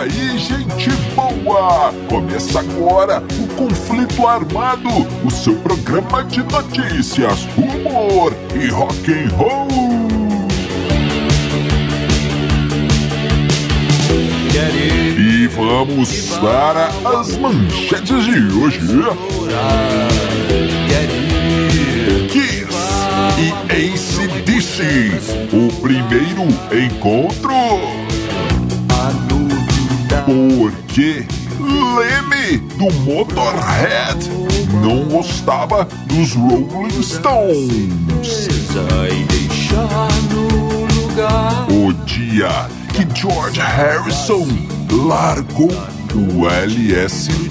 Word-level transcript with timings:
aí, 0.00 0.38
gente 0.38 0.90
boa! 1.14 1.92
Começa 2.08 2.60
agora 2.60 3.22
o 3.38 3.46
Conflito 3.54 4.26
Armado, 4.26 4.88
o 5.24 5.30
seu 5.30 5.54
programa 5.56 6.24
de 6.24 6.42
notícias, 6.42 7.46
humor 7.56 8.32
e 8.54 8.68
rock 8.68 9.12
and 9.12 9.28
roll. 9.36 9.68
E 15.18 15.46
vamos 15.48 16.30
para 16.38 16.86
as 17.18 17.36
manchetes 17.36 18.24
de 18.24 18.58
hoje. 18.58 18.80
Kiss 22.28 22.76
e 23.38 23.52
ACDC, 23.70 25.12
o 25.52 25.80
primeiro 25.80 26.46
encontro. 26.72 27.99
Porque 30.30 31.26
Leme 31.58 32.58
do 32.78 32.88
Motorhead 33.00 34.30
não 34.80 35.02
gostava 35.06 35.84
dos 36.06 36.34
Rolling 36.34 37.02
Stones. 37.02 38.48
O 41.68 41.92
dia 42.04 42.68
que 42.94 43.20
George 43.20 43.58
Harrison 43.58 44.46
largou 44.92 45.72
o 46.14 46.48
LSD. 46.48 47.50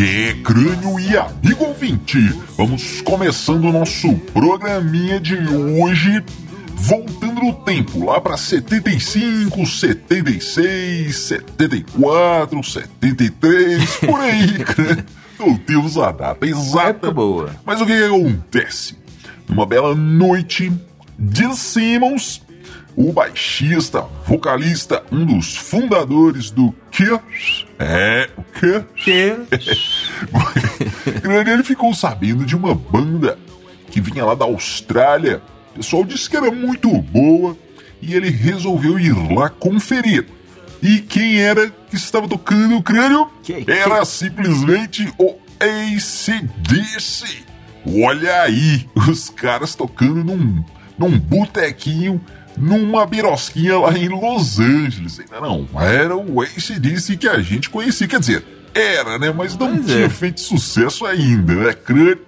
E 0.00 0.32
crânio 0.44 1.00
e 1.00 1.16
amigo 1.16 1.64
ouvinte, 1.64 2.20
vamos 2.56 3.00
começando 3.00 3.64
o 3.64 3.72
nosso 3.72 4.14
programinha 4.32 5.18
de 5.18 5.34
hoje, 5.34 6.24
voltando 6.76 7.40
no 7.40 7.52
tempo, 7.52 8.04
lá 8.04 8.20
para 8.20 8.36
75, 8.36 9.66
76, 9.66 11.16
74, 11.16 12.62
73, 12.62 13.96
por 13.96 14.20
aí, 14.20 14.52
crânio. 14.62 15.04
Não 15.36 15.56
temos 15.56 15.98
a 15.98 16.12
data 16.12 16.46
exata. 16.46 17.10
Boa. 17.10 17.50
Mas 17.66 17.80
o 17.80 17.84
que, 17.84 17.98
que 17.98 18.04
acontece? 18.04 18.96
Numa 19.48 19.66
bela 19.66 19.96
noite, 19.96 20.72
Gene 21.18 21.56
Simmons, 21.56 22.40
o 23.00 23.12
baixista, 23.12 24.02
vocalista, 24.26 25.04
um 25.12 25.24
dos 25.24 25.56
fundadores 25.56 26.50
do 26.50 26.74
Kiss, 26.90 27.64
é, 27.78 28.28
o 28.36 28.42
Kiss, 28.42 28.84
ele 31.52 31.62
ficou 31.62 31.94
sabendo 31.94 32.44
de 32.44 32.56
uma 32.56 32.74
banda 32.74 33.38
que 33.90 34.00
vinha 34.00 34.24
lá 34.24 34.34
da 34.34 34.44
Austrália. 34.44 35.40
O 35.72 35.76
pessoal 35.76 36.04
disse 36.04 36.28
que 36.28 36.36
era 36.36 36.50
muito 36.50 36.90
boa 37.02 37.56
e 38.02 38.14
ele 38.14 38.30
resolveu 38.30 38.98
ir 38.98 39.12
lá 39.32 39.48
conferir. 39.48 40.26
E 40.82 40.98
quem 40.98 41.40
era 41.40 41.70
que 41.90 41.96
estava 41.96 42.26
tocando 42.28 42.76
o 42.76 42.82
crânio? 42.82 43.28
Que- 43.44 43.64
Era 43.68 44.04
simplesmente 44.04 45.08
o 45.18 45.36
ACDC. 45.60 47.44
Olha 48.04 48.42
aí, 48.42 48.88
os 49.08 49.30
caras 49.30 49.74
tocando 49.74 50.22
num, 50.24 50.62
num 50.98 51.18
botequinho, 51.18 52.20
numa 52.60 53.06
birosquinha 53.06 53.78
lá 53.78 53.96
em 53.96 54.08
Los 54.08 54.58
Angeles. 54.60 55.20
Ainda 55.20 55.40
não, 55.40 55.66
era 55.80 56.16
o 56.16 56.40
ACDC 56.42 57.16
que 57.16 57.28
a 57.28 57.40
gente 57.40 57.70
conhecia. 57.70 58.06
Quer 58.08 58.20
dizer, 58.20 58.44
era, 58.74 59.18
né? 59.18 59.32
Mas 59.36 59.56
não 59.56 59.74
Pois 59.74 59.86
tinha 59.86 60.04
é. 60.06 60.08
feito 60.08 60.40
sucesso 60.40 61.06
ainda, 61.06 61.54
né? 61.54 61.72
Crânio. 61.72 62.20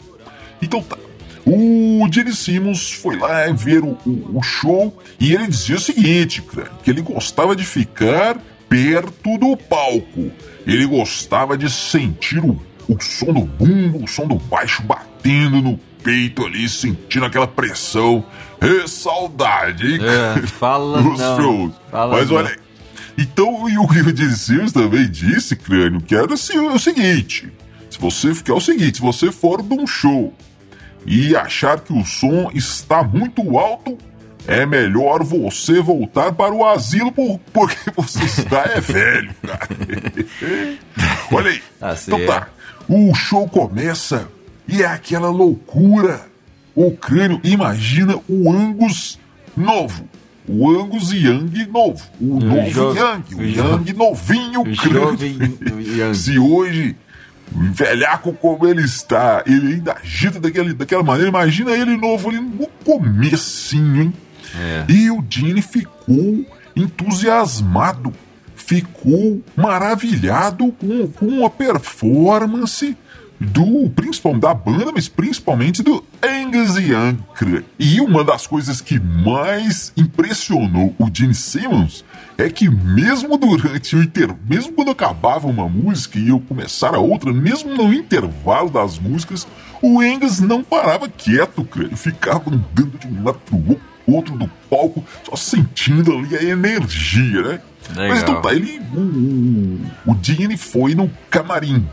Então 0.63 0.83
tá. 0.83 0.97
O 1.47 2.07
Gene 2.13 2.33
Simmons 2.35 2.93
foi 2.93 3.17
lá 3.17 3.47
ver 3.53 3.83
o, 3.83 3.97
o- 4.07 4.39
o 4.39 4.43
show 4.43 4.97
e 5.19 5.35
ele 5.35 5.47
dizia 5.49 5.77
o 5.77 5.81
seguinte, 5.81 6.43
cara, 6.43 6.71
que 6.85 6.91
ele 6.91 7.01
gostava 7.01 7.57
de 7.57 7.65
ficar 7.65 8.39
perto 8.69 9.39
do 9.39 9.57
palco. 9.57 10.31
Ele 10.67 10.87
gostava 10.87 11.57
de 11.57 11.69
sentir 11.71 12.39
o, 12.45 12.61
o 12.87 12.97
som 13.01 13.33
do 13.33 13.41
bumbo, 13.41 14.05
o 14.05 14.07
som 14.07 14.27
do 14.29 14.37
baixo 14.37 14.83
batendo 14.83 15.61
no 15.63 15.81
peito 16.03 16.44
ali, 16.44 16.69
sentindo 16.69 17.25
aquela 17.27 17.47
pressão. 17.47 18.25
É 18.61 18.87
saudade, 18.87 19.94
hein? 19.94 20.00
É, 20.03 20.47
fala 20.47 21.00
não. 21.03 21.16
shows. 21.16 21.72
Fala 21.91 22.16
Mas 22.16 22.28
não. 22.28 22.37
olha. 22.37 22.59
Então, 23.16 23.69
e 23.69 23.77
o 23.78 23.87
que 23.87 24.00
o 24.00 24.37
Simmons 24.37 24.72
também 24.72 25.09
disse, 25.10 25.55
crânio, 25.56 26.00
que 26.00 26.15
era 26.15 26.33
assim, 26.34 26.59
o 26.59 26.78
seguinte: 26.78 27.50
se 27.91 27.99
você 27.99 28.34
ficar 28.34 28.55
o 28.55 28.60
seguinte, 28.60 28.97
se 28.97 29.03
você 29.03 29.31
for 29.33 29.62
de 29.62 29.75
um 29.75 29.87
show 29.87 30.33
e 31.06 31.34
achar 31.34 31.81
que 31.81 31.93
o 31.93 32.05
som 32.05 32.50
está 32.55 33.03
muito 33.03 33.59
alto, 33.59 33.97
é 34.47 34.65
melhor 34.65 35.22
você 35.22 35.81
voltar 35.81 36.33
para 36.33 36.53
o 36.55 36.66
asilo 36.66 37.12
por- 37.12 37.39
porque 37.53 37.91
você 37.97 38.25
está 38.25 38.62
é 38.65 38.81
velho, 38.81 39.34
cara. 39.47 39.69
Olha 41.33 41.50
aí. 41.50 41.62
Tá 41.78 41.97
então 42.06 42.27
tá. 42.27 42.33
certo. 42.33 42.50
O 42.89 43.15
show 43.15 43.47
começa 43.49 44.28
e 44.71 44.83
é 44.83 44.87
aquela 44.87 45.29
loucura. 45.29 46.29
O 46.75 46.93
crânio, 46.93 47.41
imagina 47.43 48.17
o 48.29 48.53
Angus 48.53 49.19
novo. 49.57 50.09
O 50.49 50.71
Angus 50.71 51.13
Young 51.13 51.67
novo. 51.71 52.03
O 52.21 52.41
novo 52.41 52.79
Young. 52.97 53.25
O 53.37 53.43
Young 53.43 53.93
novinho, 53.93 54.61
o 54.63 54.77
crânio. 54.77 56.15
Se 56.15 56.39
hoje, 56.39 56.97
velhaco 57.53 58.33
como 58.33 58.67
ele 58.67 58.83
está, 58.83 59.43
ele 59.47 59.75
ainda 59.75 59.97
agita 60.01 60.41
daquele, 60.41 60.73
daquela 60.73 61.03
maneira, 61.03 61.29
imagina 61.29 61.73
ele 61.73 61.97
novo 61.97 62.29
ali 62.29 62.41
no 62.41 62.67
comecinho, 62.85 64.03
hein? 64.03 64.15
É. 64.55 64.85
E 64.89 65.11
o 65.11 65.25
Gene 65.29 65.63
ficou 65.63 66.45
entusiasmado, 66.75 68.13
ficou 68.57 69.43
maravilhado 69.57 70.73
com, 70.73 71.07
com 71.09 71.47
a 71.47 71.51
performance 71.51 72.97
do 73.41 73.89
principalmente 73.91 74.43
da 74.43 74.53
banda, 74.53 74.93
mas 74.93 75.09
principalmente 75.09 75.83
do 75.83 76.05
Angus 76.23 76.77
Young. 76.77 77.19
E 77.78 78.01
uma 78.01 78.23
das 78.23 78.47
coisas 78.47 78.81
que 78.81 79.01
mais 79.01 79.93
impressionou 79.97 80.95
o 80.99 81.09
Gene 81.12 81.34
Simmons 81.34 82.05
é 82.37 82.51
que 82.51 82.69
mesmo 82.69 83.39
durante 83.39 83.97
o 83.97 84.03
inter... 84.03 84.34
mesmo 84.47 84.73
quando 84.73 84.91
acabava 84.91 85.47
uma 85.47 85.69
música 85.69 86.19
e 86.19 86.28
eu 86.28 86.41
começar 86.41 86.95
a 86.95 86.99
outra, 86.99 87.33
mesmo 87.33 87.75
no 87.75 87.93
intervalo 87.95 88.71
das 88.71 88.99
músicas, 88.99 89.47
o 89.81 90.01
Angus 90.01 90.41
não 90.41 90.62
parava 90.62 91.09
quieto, 91.09 91.65
cara. 91.65 91.87
Ele 91.87 91.97
ficava 91.97 92.51
andando 92.51 92.99
de 92.99 93.07
um 93.07 93.25
lado 93.25 93.39
pro 93.47 93.57
outro 93.57 93.91
outro 94.07 94.37
do 94.37 94.51
palco, 94.69 95.05
só 95.25 95.37
sentindo 95.37 96.12
ali 96.12 96.37
a 96.37 96.43
energia, 96.43 97.43
né? 97.43 97.61
Legal. 97.91 98.09
Mas 98.09 98.22
então 98.22 98.43
tá, 98.43 98.53
ele. 98.53 98.81
O, 98.95 99.01
o, 99.01 100.12
o 100.12 100.19
Gene 100.22 100.57
foi 100.57 100.95
no 100.95 101.11
camarim. 101.31 101.87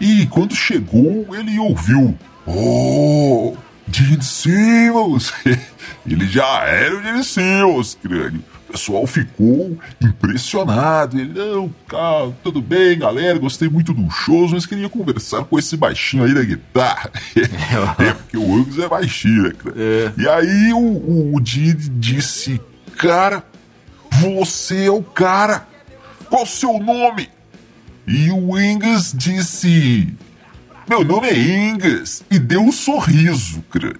E 0.00 0.26
quando 0.26 0.54
chegou, 0.54 1.26
ele 1.36 1.58
ouviu. 1.58 2.16
Oh! 2.46 3.54
Gene 3.92 4.22
Simmons! 4.22 5.32
ele 6.06 6.26
já 6.26 6.64
era 6.64 6.96
o 6.96 7.02
Gene 7.02 7.22
Simmons, 7.22 7.98
crânio. 8.02 8.42
O 8.68 8.72
pessoal 8.72 9.06
ficou 9.06 9.76
impressionado. 10.00 11.18
Ele, 11.18 11.32
não, 11.32 11.74
cara, 11.88 12.32
tudo 12.42 12.62
bem, 12.62 12.98
galera, 12.98 13.38
gostei 13.38 13.68
muito 13.68 13.92
dos 13.92 14.14
shows, 14.14 14.52
mas 14.52 14.64
queria 14.64 14.88
conversar 14.88 15.44
com 15.44 15.58
esse 15.58 15.76
baixinho 15.76 16.24
aí 16.24 16.32
da 16.32 16.42
guitarra. 16.42 17.10
é, 17.98 18.12
porque 18.14 18.38
o 18.38 18.54
Angus 18.54 18.78
é 18.78 18.88
baixinho, 18.88 19.42
né, 19.42 19.52
cara? 19.58 19.74
É. 19.76 20.12
E 20.16 20.28
aí 20.28 20.72
o, 20.72 20.78
o, 20.78 21.36
o 21.36 21.44
Gene 21.44 21.74
disse, 21.74 22.60
cara, 22.96 23.44
você 24.08 24.86
é 24.86 24.90
o 24.90 25.02
cara. 25.02 25.66
Qual 26.28 26.44
o 26.44 26.46
seu 26.46 26.78
nome? 26.78 27.28
E 28.06 28.30
o 28.30 28.54
Angus 28.56 29.12
disse, 29.16 30.12
meu 30.88 31.04
nome 31.04 31.28
é 31.28 31.70
Angus. 31.70 32.22
E 32.30 32.38
deu 32.38 32.62
um 32.62 32.72
sorriso, 32.72 33.62
cara. 33.70 33.94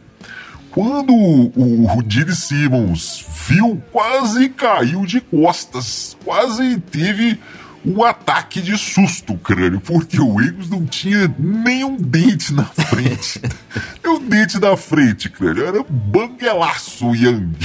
Quando 0.70 1.12
o, 1.12 2.02
Gene 2.08 2.34
Simmons 2.34 3.24
viu, 3.48 3.82
quase 3.92 4.48
caiu 4.48 5.04
de 5.04 5.20
costas. 5.20 6.16
Quase 6.24 6.78
teve 6.78 7.38
um 7.84 8.04
ataque 8.04 8.60
de 8.60 8.76
susto, 8.76 9.36
crânio, 9.36 9.80
porque 9.80 10.20
o 10.20 10.38
Angus 10.38 10.68
não 10.68 10.84
tinha 10.84 11.32
nenhum 11.38 11.96
dente 11.96 12.52
na 12.52 12.64
frente. 12.64 13.40
nenhum 14.02 14.28
dente 14.28 14.58
na 14.58 14.76
frente, 14.76 15.28
crânio. 15.28 15.64
Era 15.64 15.80
um 15.80 15.84
banguelaço 15.84 17.14
Yang. 17.14 17.56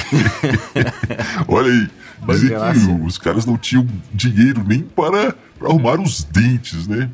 Olha 1.47 1.71
aí. 1.71 1.89
Dizem 2.27 2.49
que 2.49 3.05
os 3.05 3.17
caras 3.17 3.45
não 3.45 3.57
tinham 3.57 3.87
dinheiro 4.13 4.63
nem 4.65 4.81
para, 4.81 5.35
para 5.59 5.69
arrumar 5.69 5.99
os 5.99 6.23
dentes, 6.23 6.87
né? 6.87 7.09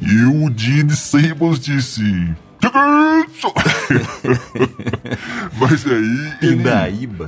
E 0.00 0.22
o 0.24 0.50
Gene 0.56 0.96
Simmons 0.96 1.60
disse: 1.60 2.02
Mas 5.58 5.86
aí. 5.86 6.32
Ele, 6.42 6.62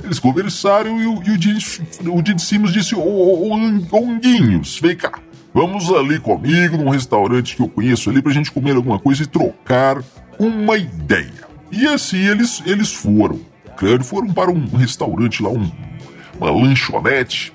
eles 0.03 0.19
conversaram 0.19 1.01
e 1.01 1.07
o, 1.07 1.23
e 1.23 1.31
o, 1.31 1.41
Gene, 1.41 1.57
o 2.07 2.23
Gene 2.25 2.39
Simmons 2.39 2.73
disse: 2.73 2.95
Ô, 2.95 3.01
ô, 3.01 3.53
Onguinhos, 3.91 4.79
vem 4.79 4.95
cá. 4.95 5.19
Vamos 5.53 5.91
ali 5.91 6.17
comigo 6.19 6.77
num 6.77 6.89
restaurante 6.89 7.55
que 7.55 7.61
eu 7.61 7.67
conheço 7.67 8.09
ali 8.09 8.23
pra 8.23 8.31
gente 8.31 8.51
comer 8.51 8.75
alguma 8.75 8.97
coisa 8.97 9.21
e 9.21 9.27
trocar 9.27 10.01
uma 10.39 10.75
ideia. 10.77 11.43
E 11.71 11.85
assim 11.87 12.17
eles, 12.17 12.63
eles 12.65 12.91
foram. 12.91 13.39
Claro, 13.77 14.03
foram 14.03 14.33
para 14.33 14.49
um 14.51 14.65
restaurante 14.75 15.41
lá, 15.41 15.49
um, 15.49 15.71
uma 16.39 16.51
lanchonete. 16.51 17.53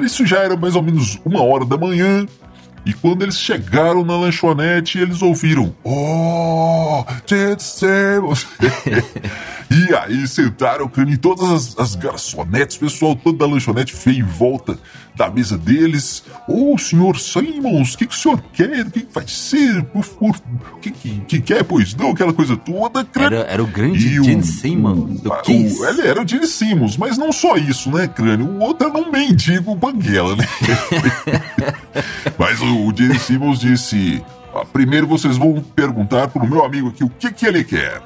Isso 0.00 0.26
já 0.26 0.40
era 0.40 0.56
mais 0.56 0.74
ou 0.74 0.82
menos 0.82 1.20
uma 1.24 1.42
hora 1.42 1.64
da 1.64 1.76
manhã. 1.76 2.26
E 2.84 2.92
quando 2.92 3.22
eles 3.22 3.38
chegaram 3.38 4.04
na 4.04 4.16
lanchonete, 4.16 4.98
eles 4.98 5.22
ouviram: 5.22 5.74
Oh, 5.82 7.04
Jetsemos! 7.26 8.46
e 9.70 9.94
aí 9.94 10.28
sentaram 10.28 10.90
em 10.98 11.16
todas 11.16 11.50
as, 11.50 11.78
as 11.78 11.94
garçonetes, 11.94 12.76
o 12.76 12.80
pessoal 12.80 13.16
todo 13.16 13.38
da 13.38 13.46
lanchonete 13.46 13.94
veio 14.04 14.20
em 14.20 14.22
volta 14.22 14.78
da 15.16 15.30
mesa 15.30 15.56
deles. 15.56 16.24
Ô, 16.46 16.74
oh, 16.74 16.78
senhor 16.78 17.18
Simons, 17.18 17.94
o 17.94 17.98
que, 17.98 18.06
que 18.06 18.14
o 18.14 18.18
senhor 18.18 18.42
quer? 18.52 18.86
O 18.86 18.90
que, 18.90 19.00
que 19.00 19.14
vai 19.14 19.26
ser? 19.26 19.86
O 19.94 20.32
que, 20.80 20.90
que, 20.90 21.20
que 21.20 21.40
quer? 21.40 21.64
Pois 21.64 21.94
não, 21.94 22.10
aquela 22.10 22.32
coisa 22.32 22.56
toda. 22.56 23.06
Era, 23.14 23.36
era 23.40 23.62
o 23.62 23.66
grande 23.66 23.98
Gene 23.98 24.42
Simmons 24.42 25.20
do 25.20 25.30
Kiss. 25.42 25.80
O, 25.80 25.86
ele 25.86 26.06
era 26.06 26.22
o 26.22 26.28
Gene 26.28 26.46
Simmons, 26.46 26.96
mas 26.98 27.16
não 27.16 27.32
só 27.32 27.56
isso, 27.56 27.90
né, 27.90 28.06
crânio? 28.06 28.46
O 28.46 28.60
outro 28.60 28.88
era 28.88 28.98
um 28.98 29.10
mendigo 29.10 29.74
banguela, 29.74 30.36
né? 30.36 30.46
mas 32.38 32.60
o, 32.60 32.86
o 32.86 32.96
Gene 32.96 33.18
Simmons 33.18 33.58
disse... 33.58 34.22
Ah, 34.54 34.64
primeiro 34.64 35.06
vocês 35.06 35.36
vão 35.36 35.60
perguntar 35.74 36.28
pro 36.28 36.46
meu 36.46 36.64
amigo 36.64 36.88
aqui 36.88 37.02
o 37.02 37.10
que, 37.10 37.32
que 37.32 37.44
ele 37.44 37.64
quer. 37.64 38.00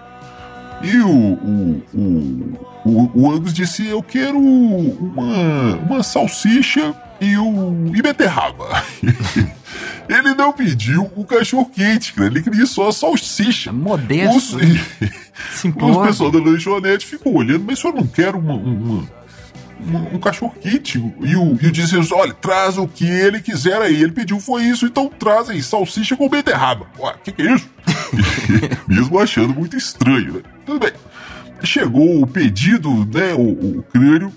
E 0.82 0.96
o, 0.98 1.10
o, 1.10 1.82
o, 1.92 2.58
o, 2.84 3.10
o 3.14 3.30
Angus 3.32 3.52
disse: 3.52 3.86
Eu 3.86 4.02
quero 4.02 4.38
uma, 4.38 5.76
uma 5.76 6.02
salsicha 6.02 6.94
e, 7.20 7.36
o, 7.36 7.92
e 7.94 8.00
beterraba. 8.00 8.82
ele 10.08 10.34
não 10.34 10.52
pediu 10.52 11.10
o 11.16 11.24
cachorro 11.24 11.66
quente, 11.66 12.12
cara. 12.12 12.28
Ele 12.28 12.42
queria 12.42 12.66
só 12.66 12.88
a 12.88 12.92
salsicha. 12.92 13.72
Modesto. 13.72 14.56
Os, 14.56 15.64
os 15.64 16.06
pessoal 16.06 16.30
da 16.30 16.38
lanchonete 16.38 17.06
ficou 17.06 17.34
olhando, 17.34 17.64
mas 17.66 17.78
senhor 17.78 17.94
não 17.94 18.06
quer 18.06 18.34
uma, 18.34 18.54
uma, 18.54 19.08
uma, 19.80 20.00
um 20.12 20.18
cachorro? 20.18 20.54
E 20.64 20.76
o, 21.36 21.58
e 21.60 21.66
o 21.66 21.72
disse: 21.72 21.96
Olha, 22.12 22.32
traz 22.34 22.78
o 22.78 22.86
que 22.86 23.06
ele 23.06 23.40
quiser 23.40 23.80
aí. 23.80 24.02
Ele 24.02 24.12
pediu, 24.12 24.40
foi 24.40 24.64
isso, 24.64 24.86
então 24.86 25.08
traz 25.08 25.50
aí 25.50 25.62
salsicha 25.62 26.16
com 26.16 26.28
beterraba. 26.28 26.86
O 26.98 27.12
que, 27.22 27.32
que 27.32 27.42
é 27.42 27.54
isso? 27.54 27.68
Mesmo 28.86 29.18
achando 29.18 29.54
muito 29.54 29.76
estranho, 29.76 30.34
né? 30.34 30.40
Tudo 30.64 30.80
bem. 30.80 30.92
Chegou 31.62 32.22
o 32.22 32.26
pedido, 32.26 32.90
né? 33.06 33.34
O, 33.34 33.78
o 33.78 33.82
crânio. 33.82 34.32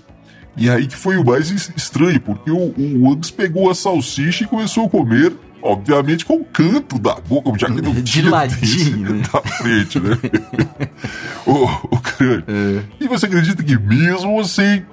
E 0.56 0.68
aí 0.68 0.86
que 0.86 0.96
foi 0.96 1.16
o 1.16 1.24
mais 1.24 1.50
estranho, 1.50 2.20
porque 2.20 2.50
o, 2.50 2.74
o 2.76 3.10
Angus 3.10 3.30
pegou 3.30 3.70
a 3.70 3.74
salsicha 3.74 4.44
e 4.44 4.46
começou 4.46 4.86
a 4.86 4.90
comer, 4.90 5.32
obviamente, 5.62 6.26
com 6.26 6.34
o 6.34 6.44
canto 6.44 6.98
da 6.98 7.14
boca, 7.14 7.50
já 7.58 7.68
que 7.68 7.80
não 7.80 7.94
De 7.94 8.22
ladinho, 8.22 9.14
né? 9.14 9.22
da 9.32 9.40
frente, 9.40 9.98
né? 9.98 10.18
o, 11.46 11.64
o 11.64 11.98
crânio. 12.00 12.44
É. 12.46 12.82
E 13.00 13.08
você 13.08 13.24
acredita 13.24 13.62
que 13.62 13.78
mesmo 13.78 14.38
assim, 14.38 14.84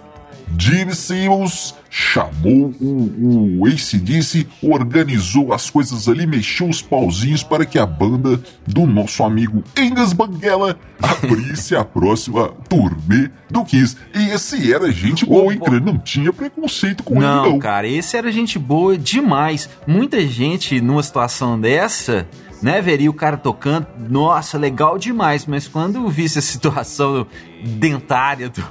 Gene 0.58 0.94
Simmons 0.96 1.76
chamou 1.90 2.74
o, 2.80 3.60
o 3.60 3.66
ACDC, 3.66 4.48
organizou 4.62 5.54
as 5.54 5.70
coisas 5.70 6.08
ali, 6.08 6.28
mexeu 6.28 6.70
os 6.70 6.82
pauzinhos 6.82 7.44
para 7.44 7.66
que 7.66 7.80
a 7.80 7.86
banda 7.86 8.40
do 8.68 8.86
nosso 8.86 9.24
amigo 9.24 9.64
Engas 9.78 10.14
Banguela 10.14 10.78
abrisse 11.02 11.76
a 11.76 11.84
próxima 11.84 12.50
turnê 12.68 13.30
do 13.50 13.64
Kiss. 13.66 13.98
E 14.14 14.30
esse 14.30 14.72
era 14.72 14.92
gente 14.92 15.26
boa, 15.26 15.54
hein, 15.54 15.60
Não 15.84 15.98
tinha 15.98 16.32
preconceito 16.32 17.04
com 17.04 17.20
não, 17.20 17.44
ele, 17.44 17.54
não. 17.54 17.60
cara, 17.60 17.88
esse 17.88 18.16
era 18.16 18.32
gente 18.32 18.60
boa 18.60 18.98
demais. 18.98 19.70
Muita 19.88 20.26
gente 20.28 20.80
numa 20.80 21.02
situação 21.02 21.60
dessa 21.60 22.28
né, 22.62 22.82
veria 22.82 23.10
o 23.10 23.14
cara 23.14 23.38
tocando, 23.38 23.88
nossa, 24.10 24.58
legal 24.58 24.98
demais, 24.98 25.46
mas 25.46 25.68
quando 25.68 26.08
visse 26.08 26.40
a 26.40 26.42
situação 26.44 27.26
dentária 27.64 28.50
do, 28.50 28.64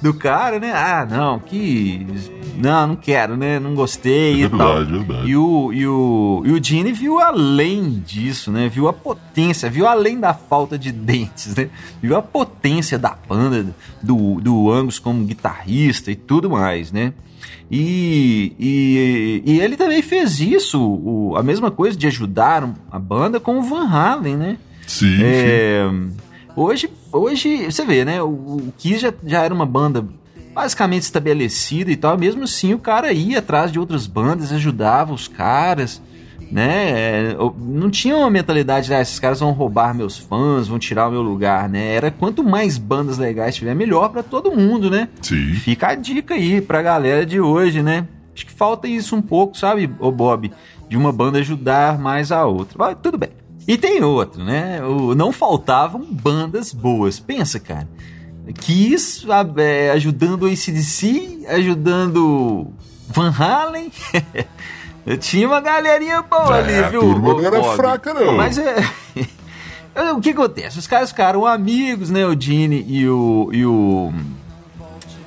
do 0.00 0.14
cara, 0.14 0.58
né, 0.58 0.72
ah, 0.72 1.06
não, 1.08 1.38
que, 1.38 2.06
não, 2.56 2.88
não 2.88 2.96
quero, 2.96 3.36
né, 3.36 3.58
não 3.58 3.74
gostei 3.74 4.42
é 4.42 4.48
verdade, 4.48 4.54
e 4.54 4.58
tal. 4.58 4.84
Verdade. 4.84 5.30
E 5.30 5.36
o, 5.36 5.72
e, 5.72 5.86
o, 5.86 6.42
e 6.44 6.52
o 6.52 6.62
Gene 6.62 6.92
viu 6.92 7.18
além 7.18 8.02
disso, 8.06 8.50
né, 8.50 8.68
viu 8.68 8.88
a 8.88 8.92
potência, 8.92 9.70
viu 9.70 9.86
além 9.86 10.18
da 10.18 10.34
falta 10.34 10.78
de 10.78 10.92
dentes, 10.92 11.54
né, 11.54 11.68
viu 12.02 12.16
a 12.16 12.22
potência 12.22 12.98
da 12.98 13.16
banda, 13.28 13.74
do, 14.02 14.40
do 14.40 14.70
Angus 14.70 14.98
como 14.98 15.24
guitarrista 15.24 16.10
e 16.10 16.16
tudo 16.16 16.50
mais, 16.50 16.92
né. 16.92 17.12
E, 17.70 18.52
e, 18.58 19.42
e 19.44 19.60
ele 19.60 19.76
também 19.76 20.02
fez 20.02 20.40
isso, 20.40 20.80
o, 20.80 21.36
a 21.36 21.42
mesma 21.42 21.70
coisa 21.70 21.96
de 21.96 22.06
ajudar 22.06 22.68
a 22.90 22.98
banda 22.98 23.40
com 23.40 23.58
o 23.58 23.62
Van 23.62 23.88
Halen, 23.88 24.36
né? 24.36 24.58
Sim, 24.86 25.22
é, 25.22 25.88
sim. 25.90 26.12
Hoje, 26.54 26.88
hoje, 27.12 27.64
você 27.64 27.84
vê, 27.84 28.04
né? 28.04 28.22
O, 28.22 28.28
o 28.28 28.74
Kiss 28.78 29.00
já, 29.00 29.12
já 29.24 29.42
era 29.42 29.52
uma 29.52 29.66
banda 29.66 30.06
basicamente 30.54 31.02
estabelecida 31.02 31.90
e 31.90 31.96
tal. 31.96 32.16
Mesmo 32.16 32.44
assim, 32.44 32.72
o 32.72 32.78
cara 32.78 33.12
ia 33.12 33.40
atrás 33.40 33.70
de 33.70 33.78
outras 33.78 34.06
bandas, 34.06 34.52
ajudava 34.52 35.12
os 35.12 35.28
caras 35.28 36.00
né? 36.50 37.30
É, 37.30 37.36
não 37.58 37.90
tinha 37.90 38.16
uma 38.16 38.30
mentalidade, 38.30 38.92
ah, 38.92 39.00
esses 39.00 39.18
caras 39.18 39.40
vão 39.40 39.52
roubar 39.52 39.94
meus 39.94 40.16
fãs, 40.16 40.68
vão 40.68 40.78
tirar 40.78 41.08
o 41.08 41.10
meu 41.10 41.22
lugar, 41.22 41.68
né? 41.68 41.94
Era 41.94 42.10
quanto 42.10 42.44
mais 42.44 42.78
bandas 42.78 43.18
legais 43.18 43.54
tiver, 43.54 43.74
melhor 43.74 44.10
para 44.10 44.22
todo 44.22 44.54
mundo, 44.54 44.90
né? 44.90 45.08
Sim. 45.22 45.54
Fica 45.54 45.88
a 45.88 45.94
dica 45.94 46.34
aí 46.34 46.60
pra 46.60 46.82
galera 46.82 47.26
de 47.26 47.40
hoje, 47.40 47.82
né? 47.82 48.06
Acho 48.34 48.46
que 48.46 48.52
falta 48.52 48.86
isso 48.86 49.16
um 49.16 49.22
pouco, 49.22 49.56
sabe, 49.56 49.90
ô 49.98 50.10
Bob? 50.10 50.52
De 50.88 50.96
uma 50.96 51.10
banda 51.12 51.38
ajudar 51.38 51.98
mais 51.98 52.30
a 52.30 52.44
outra. 52.44 52.76
Mas 52.78 52.96
tudo 53.02 53.18
bem. 53.18 53.30
E 53.66 53.76
tem 53.76 54.02
outro, 54.04 54.44
né? 54.44 54.80
O, 54.84 55.14
não 55.14 55.32
faltavam 55.32 56.04
bandas 56.04 56.72
boas. 56.72 57.18
Pensa, 57.18 57.58
cara. 57.58 57.88
Kiss 58.60 59.26
é, 59.56 59.90
ajudando 59.90 60.42
o 60.44 60.46
ACDC, 60.46 61.46
ajudando 61.48 62.70
Van 63.08 63.30
Halen. 63.30 63.90
Tinha 65.20 65.46
uma 65.46 65.60
galerinha 65.60 66.20
boa 66.22 66.58
é, 66.58 66.60
ali, 66.60 66.90
viu? 66.90 67.00
A 67.00 67.04
turma 67.04 67.34
não 67.34 67.44
era 67.44 67.62
fraca, 67.74 68.12
não. 68.12 68.36
Mas 68.36 68.58
é. 68.58 68.76
o 70.12 70.20
que 70.20 70.30
acontece? 70.30 70.78
Os 70.78 70.86
caras 70.86 71.10
ficaram 71.10 71.46
amigos, 71.46 72.10
né? 72.10 72.26
O 72.26 72.38
Gene 72.38 72.84
e 72.88 73.08
o. 73.08 73.48
E 73.52 73.64
o, 73.64 74.12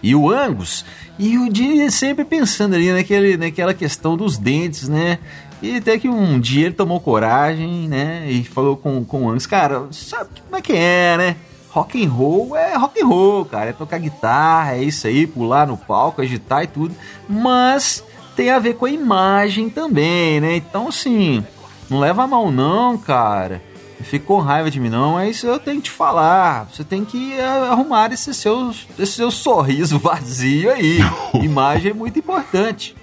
e 0.04 0.16
o 0.16 0.30
Angus. 0.30 0.84
E 1.18 1.38
o 1.38 1.54
Gene 1.54 1.90
sempre 1.92 2.26
pensando 2.26 2.76
ali 2.76 2.92
naquele, 2.92 3.38
naquela 3.38 3.74
questão 3.74 4.18
dos 4.18 4.38
dentes, 4.38 4.90
né? 4.90 5.18
E 5.62 5.78
até 5.78 5.98
que 5.98 6.10
um 6.10 6.40
dia 6.40 6.66
ele 6.66 6.76
tomou 6.76 7.00
coragem, 7.00 7.88
né? 7.88 8.30
E 8.30 8.44
falou 8.44 8.76
com, 8.76 9.04
com 9.06 9.26
o 9.26 9.30
Angus, 9.30 9.46
cara, 9.46 9.88
sabe 9.92 10.30
como 10.46 10.58
é 10.58 10.62
que 10.62 10.74
é, 10.74 11.18
né? 11.18 11.36
Rock 11.70 12.04
and 12.04 12.10
roll 12.10 12.56
é 12.56 12.76
rock 12.76 13.02
and 13.02 13.08
roll, 13.08 13.46
cara. 13.46 13.70
É 13.70 13.74
tocar 13.74 13.98
guitarra, 13.98 14.76
é 14.76 14.84
isso 14.84 15.08
aí, 15.08 15.28
pular 15.28 15.68
no 15.68 15.78
palco, 15.78 16.22
agitar 16.22 16.64
e 16.64 16.68
tudo. 16.68 16.96
Mas 17.28 18.04
tem 18.40 18.52
a 18.52 18.58
ver 18.58 18.76
com 18.76 18.86
a 18.86 18.90
imagem 18.90 19.70
também, 19.70 20.40
né? 20.40 20.56
Então, 20.56 20.88
assim, 20.88 21.44
não 21.90 22.00
leva 22.00 22.24
a 22.24 22.28
mal 22.28 22.50
não, 22.50 22.98
cara. 22.98 23.62
Ficou 24.00 24.38
com 24.38 24.44
raiva 24.44 24.72
de 24.72 24.80
mim 24.80 24.88
não, 24.88 25.16
mas 25.16 25.44
eu 25.44 25.60
tenho 25.60 25.76
que 25.82 25.90
te 25.90 25.92
falar. 25.92 26.70
Você 26.72 26.86
tem 26.86 27.04
que 27.04 27.34
eh, 27.34 27.44
arrumar 27.44 28.14
esse 28.14 28.34
seu, 28.34 28.74
esse 28.98 29.12
seu 29.12 29.30
sorriso 29.30 30.00
vazio 30.00 30.72
aí. 30.72 31.00
imagem 31.44 31.92
é 31.92 31.94
muito 31.94 32.18
importante. 32.18 32.96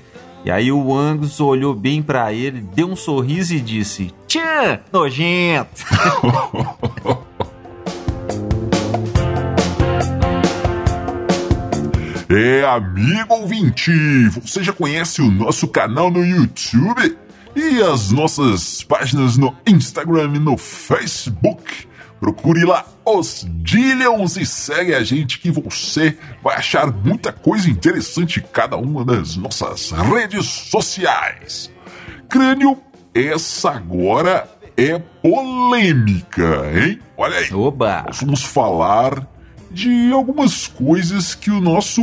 E 0.43 0.51
aí 0.51 0.73
o 0.73 0.97
Angus 0.97 1.39
olhou 1.39 1.75
bem 1.75 2.03
para 2.03 2.33
ele, 2.33 2.63
deu 2.63 2.89
um 2.89 2.97
sorriso 2.97 3.53
e 3.53 3.61
disse: 3.61 4.15
Tchã, 4.27 4.81
nojento. 4.91 5.85
É, 12.29 12.65
amigo 12.65 13.35
ouvinte, 13.35 13.93
você 14.41 14.61
já 14.61 14.73
conhece 14.73 15.23
o 15.23 15.31
nosso 15.31 15.69
canal 15.69 16.11
no 16.11 16.25
YouTube 16.25 17.17
e 17.55 17.81
as 17.81 18.11
nossas 18.11 18.83
páginas 18.83 19.37
no 19.37 19.57
Instagram 19.65 20.33
e 20.35 20.39
no 20.41 20.57
Facebook? 20.57 21.87
Procure 22.19 22.65
lá 22.65 22.85
os 23.05 23.47
Dillions 23.49 24.37
e 24.37 24.45
segue 24.45 24.93
a 24.93 25.05
gente 25.05 25.39
que 25.39 25.53
você 25.53 26.19
vai 26.43 26.57
achar 26.57 26.93
muita 26.93 27.31
coisa 27.31 27.71
interessante 27.71 28.41
em 28.41 28.43
cada 28.53 28.77
uma 28.77 29.05
das 29.05 29.37
nossas 29.37 29.93
redes 29.93 30.47
sociais. 30.47 31.71
Crânio, 32.29 32.77
essa 33.15 33.71
agora 33.71 34.51
é 34.77 34.99
polêmica, 34.99 36.73
hein? 36.75 36.99
Olha 37.17 37.39
aí. 37.39 37.55
Oba! 37.55 38.03
Nós 38.05 38.21
vamos 38.21 38.43
falar 38.43 39.36
de 39.71 40.13
algumas 40.13 40.67
coisas 40.67 41.35
que 41.35 41.51
o 41.51 41.61
nosso 41.61 42.03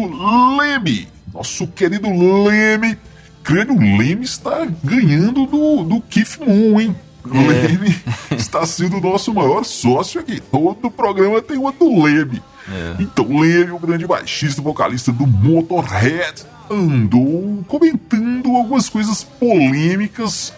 Leme, 0.57 1.07
nosso 1.33 1.67
querido 1.67 2.07
Leme, 2.09 2.97
Crânio 3.43 3.77
Leme 3.77 4.23
está 4.23 4.65
ganhando 4.83 5.45
do, 5.45 5.83
do 5.83 6.01
Keith 6.01 6.39
Moon, 6.39 6.79
hein? 6.79 6.95
O 7.25 7.35
é. 7.35 7.67
Leme 7.67 7.95
está 8.31 8.65
sendo 8.65 8.97
o 8.97 9.01
nosso 9.01 9.33
maior 9.33 9.63
sócio 9.63 10.19
aqui. 10.19 10.39
Todo 10.39 10.91
programa 10.91 11.41
tem 11.41 11.57
uma 11.57 11.71
do 11.71 12.03
Leme. 12.03 12.41
É. 12.69 12.95
Então, 13.01 13.27
Leme, 13.39 13.71
o 13.71 13.79
grande 13.79 14.07
baixista 14.07 14.61
vocalista 14.61 15.11
do 15.11 15.27
Motorhead, 15.27 16.45
andou 16.69 17.63
comentando 17.67 18.55
algumas 18.55 18.87
coisas 18.89 19.23
polêmicas, 19.23 20.53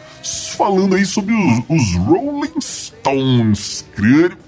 falando 0.56 0.96
aí 0.96 1.06
sobre 1.06 1.34
os, 1.34 1.64
os 1.68 1.96
Rolling 1.96 2.62
Stones. 2.62 3.86
Crânio 3.96 4.45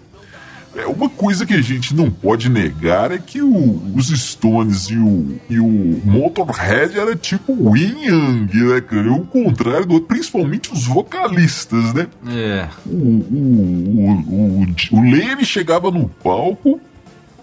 é, 0.77 0.85
uma 0.85 1.09
coisa 1.09 1.45
que 1.45 1.55
a 1.55 1.61
gente 1.61 1.95
não 1.95 2.11
pode 2.11 2.49
negar 2.49 3.11
é 3.11 3.17
que 3.17 3.41
o, 3.41 3.81
os 3.95 4.07
Stones 4.09 4.85
e 4.85 4.95
o, 4.95 5.39
e 5.49 5.59
o 5.59 6.01
Motorhead 6.05 6.99
era 6.99 7.15
tipo 7.15 7.51
o 7.51 7.75
Yin 7.75 8.05
Yang, 8.05 8.63
né, 8.63 8.81
cara? 8.81 9.11
O 9.11 9.25
contrário 9.25 9.87
do 9.87 9.95
outro, 9.95 10.07
principalmente 10.07 10.71
os 10.71 10.85
vocalistas, 10.85 11.93
né? 11.95 12.07
É. 12.27 12.67
O, 12.85 12.91
o, 12.91 13.87
o, 13.97 14.63
o, 14.63 14.99
o 14.99 15.01
Leme 15.01 15.43
chegava 15.43 15.89
no 15.89 16.07
palco 16.07 16.79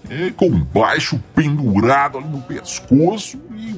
é, 0.09 0.31
com 0.31 0.47
um 0.47 0.61
baixo 0.65 1.21
pendurado 1.35 2.19
ali 2.19 2.29
no 2.29 2.41
pescoço 2.41 3.41
e 3.57 3.75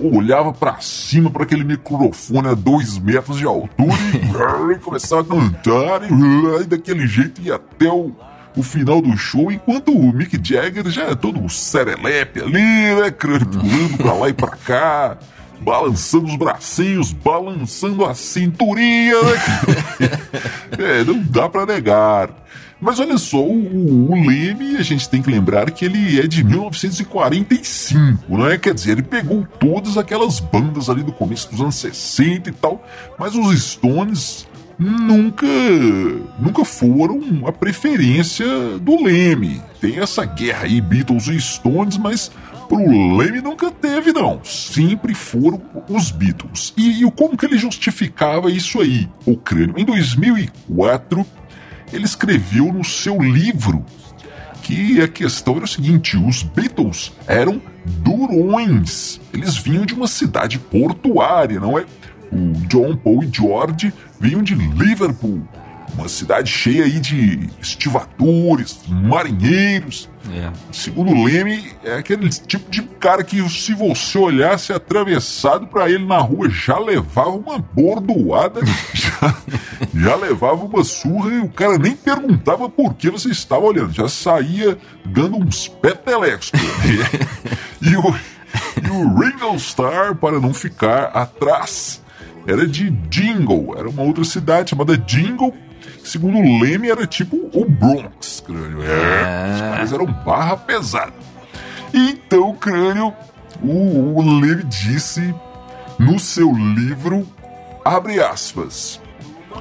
olhava 0.00 0.52
para 0.52 0.80
cima 0.80 1.30
para 1.30 1.42
aquele 1.42 1.64
microfone 1.64 2.48
a 2.48 2.54
dois 2.54 2.98
metros 2.98 3.36
de 3.36 3.44
altura 3.44 3.98
e, 4.14 4.72
e 4.74 4.78
começava 4.78 5.22
a 5.22 5.24
cantar 5.24 6.02
e, 6.10 6.62
e 6.62 6.64
daquele 6.64 7.06
jeito 7.06 7.42
ia 7.42 7.56
até 7.56 7.90
o 7.90 8.12
o 8.58 8.62
final 8.62 9.00
do 9.00 9.16
show, 9.16 9.52
enquanto 9.52 9.92
o 9.92 10.12
Mick 10.12 10.38
Jagger 10.42 10.90
já 10.90 11.04
é 11.04 11.14
todo 11.14 11.48
serelepe 11.48 12.40
ali, 12.40 12.60
né? 12.60 13.10
Pulando 13.10 13.96
pra 13.96 14.12
lá 14.14 14.28
e 14.28 14.32
pra 14.32 14.48
cá, 14.48 15.16
balançando 15.60 16.26
os 16.26 16.34
bracinhos, 16.36 17.12
balançando 17.12 18.04
a 18.04 18.14
cinturinha, 18.14 19.14
né? 19.22 19.40
é, 21.00 21.04
não 21.04 21.22
dá 21.22 21.48
pra 21.48 21.64
negar. 21.64 22.30
Mas 22.80 22.98
olha 23.00 23.18
só, 23.18 23.38
o, 23.38 24.10
o 24.10 24.14
Leme, 24.14 24.76
a 24.76 24.82
gente 24.82 25.08
tem 25.08 25.20
que 25.20 25.30
lembrar 25.30 25.70
que 25.70 25.84
ele 25.84 26.20
é 26.20 26.26
de 26.28 26.42
1945, 26.44 28.36
não 28.36 28.46
é? 28.46 28.56
Quer 28.56 28.74
dizer, 28.74 28.92
ele 28.92 29.02
pegou 29.02 29.46
todas 29.58 29.96
aquelas 29.96 30.38
bandas 30.40 30.88
ali 30.88 31.02
do 31.02 31.12
começo 31.12 31.50
dos 31.50 31.60
anos 31.60 31.74
60 31.76 32.50
e 32.50 32.52
tal, 32.52 32.84
mas 33.18 33.34
os 33.34 33.60
Stones 33.60 34.47
nunca 34.78 35.46
nunca 36.38 36.64
foram 36.64 37.20
a 37.46 37.52
preferência 37.52 38.46
do 38.78 39.02
Leme. 39.02 39.60
Tem 39.80 39.98
essa 39.98 40.24
guerra 40.24 40.64
aí, 40.64 40.80
Beatles 40.80 41.26
e 41.26 41.40
Stones, 41.40 41.98
mas 41.98 42.30
pro 42.68 43.16
Leme 43.16 43.40
nunca 43.40 43.70
teve, 43.70 44.12
não. 44.12 44.40
Sempre 44.44 45.14
foram 45.14 45.60
os 45.88 46.10
Beatles. 46.10 46.72
E, 46.76 47.04
e 47.04 47.10
como 47.10 47.36
que 47.36 47.46
ele 47.46 47.58
justificava 47.58 48.50
isso 48.50 48.80
aí, 48.80 49.08
o 49.26 49.36
crânio? 49.36 49.74
Em 49.78 49.84
2004, 49.84 51.26
ele 51.92 52.04
escreveu 52.04 52.72
no 52.72 52.84
seu 52.84 53.20
livro 53.20 53.84
que 54.62 55.00
a 55.00 55.08
questão 55.08 55.56
era 55.56 55.64
o 55.64 55.68
seguinte: 55.68 56.16
os 56.16 56.42
Beatles 56.42 57.12
eram 57.26 57.60
durões. 57.84 59.18
Eles 59.32 59.56
vinham 59.56 59.86
de 59.86 59.94
uma 59.94 60.06
cidade 60.06 60.58
portuária, 60.58 61.58
não 61.58 61.78
é? 61.78 61.86
O 62.30 62.52
John, 62.66 62.96
Paul 62.96 63.24
e 63.24 63.30
George 63.32 63.92
vinham 64.20 64.42
de 64.42 64.54
Liverpool, 64.54 65.42
uma 65.94 66.08
cidade 66.08 66.50
cheia 66.50 66.84
aí 66.84 67.00
de 67.00 67.48
estivadores, 67.60 68.80
marinheiros. 68.88 70.08
É. 70.30 70.50
Segundo 70.70 71.24
Leme, 71.24 71.72
é 71.82 71.94
aquele 71.94 72.28
tipo 72.28 72.70
de 72.70 72.82
cara 72.82 73.24
que 73.24 73.48
se 73.48 73.72
você 73.74 74.18
olhasse 74.18 74.72
atravessado 74.72 75.66
para 75.66 75.88
ele 75.90 76.04
na 76.04 76.18
rua 76.18 76.50
já 76.50 76.78
levava 76.78 77.30
uma 77.30 77.58
bordoada, 77.58 78.60
já, 78.92 79.34
já, 79.94 80.16
levava 80.16 80.64
uma 80.64 80.84
surra 80.84 81.32
e 81.32 81.38
o 81.40 81.48
cara 81.48 81.78
nem 81.78 81.96
perguntava 81.96 82.68
por 82.68 82.94
que 82.94 83.10
você 83.10 83.30
estava 83.30 83.64
olhando, 83.64 83.92
já 83.92 84.08
saía 84.08 84.76
dando 85.04 85.36
uns 85.36 85.66
petelecos. 85.66 86.52
e, 87.80 87.96
o, 87.96 88.14
e 88.84 88.90
o 88.90 89.18
Ringo 89.18 89.56
Starr, 89.56 90.14
para 90.14 90.38
não 90.38 90.52
ficar 90.52 91.04
atrás, 91.06 92.02
era 92.48 92.66
de 92.66 92.88
Jingle, 93.10 93.74
era 93.76 93.90
uma 93.90 94.02
outra 94.02 94.24
cidade 94.24 94.70
chamada 94.70 94.96
Jingle. 94.96 95.54
Segundo 96.02 96.38
o 96.38 96.60
Leme, 96.62 96.88
era 96.88 97.06
tipo 97.06 97.36
o 97.52 97.68
Bronx, 97.68 98.40
crânio. 98.40 98.82
É, 98.82 99.52
os 99.54 99.60
caras 99.60 99.92
eram 99.92 100.06
barra 100.06 100.56
pesada. 100.56 101.12
Então, 101.92 102.54
crânio, 102.54 103.12
o, 103.62 104.16
o 104.16 104.40
Leme 104.40 104.64
disse 104.64 105.34
no 105.98 106.18
seu 106.18 106.50
livro, 106.50 107.28
abre 107.84 108.18
aspas, 108.18 108.98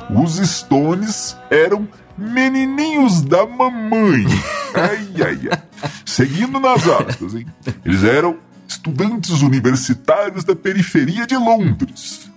os 0.09 0.37
Stones 0.37 1.35
eram 1.49 1.89
menininhos 2.17 3.21
da 3.21 3.45
mamãe. 3.45 4.25
Ai, 4.73 5.07
ai, 5.25 5.39
ai. 5.51 5.89
Seguindo 6.05 6.59
nas 6.59 6.87
aspas, 6.87 7.33
hein? 7.33 7.47
Eles 7.83 8.03
eram 8.03 8.37
estudantes 8.67 9.41
universitários 9.41 10.43
da 10.43 10.55
periferia 10.55 11.25
de 11.25 11.35
Londres. 11.35 12.29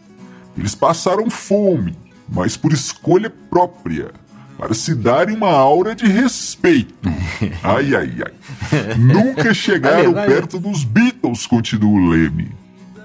Eles 0.56 0.74
passaram 0.74 1.30
fome, 1.30 1.96
mas 2.28 2.56
por 2.56 2.72
escolha 2.72 3.30
própria, 3.48 4.10
para 4.58 4.74
se 4.74 4.94
darem 4.94 5.36
uma 5.36 5.50
aura 5.50 5.94
de 5.94 6.06
respeito. 6.06 7.08
Ai, 7.62 7.94
ai, 7.94 8.12
ai. 8.24 8.96
Nunca 8.98 9.52
chegaram 9.54 10.12
perto 10.12 10.58
dos 10.58 10.84
Beatles, 10.84 11.46
continua 11.46 11.90
o 11.90 12.10
Leme. 12.10 12.50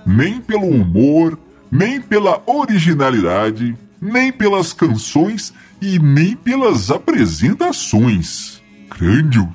Nem 0.06 0.42
pelo 0.42 0.68
humor, 0.68 1.40
nem 1.72 2.02
pela 2.02 2.42
originalidade, 2.46 3.76
nem 4.02 4.32
pelas 4.32 4.74
canções 4.74 5.54
e 5.82 5.98
nem 5.98 6.36
pelas 6.36 6.92
apresentações. 6.92 8.55
Crânio. 8.98 9.54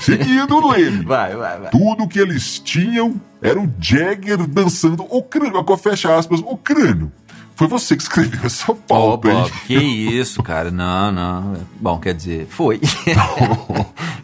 Seguindo 0.00 0.56
o 0.56 0.72
Leme. 0.72 1.04
Vai, 1.06 1.36
vai, 1.36 1.60
vai. 1.60 1.70
Tudo 1.70 2.08
que 2.08 2.18
eles 2.18 2.58
tinham 2.58 3.20
era 3.40 3.60
o 3.60 3.72
Jagger 3.78 4.46
dançando 4.48 5.04
o 5.08 5.22
crânio, 5.22 5.64
fecha 5.76 6.16
aspas, 6.16 6.40
o 6.40 6.56
crânio. 6.56 7.12
Foi 7.56 7.68
você 7.68 7.96
que 7.96 8.02
escreveu 8.02 8.40
essa 8.44 8.74
pauta, 8.74 9.28
oh, 9.28 9.32
Bob, 9.32 9.52
Que 9.66 9.76
isso, 9.76 10.42
cara. 10.42 10.70
Não, 10.70 11.12
não. 11.12 11.56
Bom, 11.80 11.98
quer 12.00 12.14
dizer, 12.14 12.46
foi. 12.50 12.80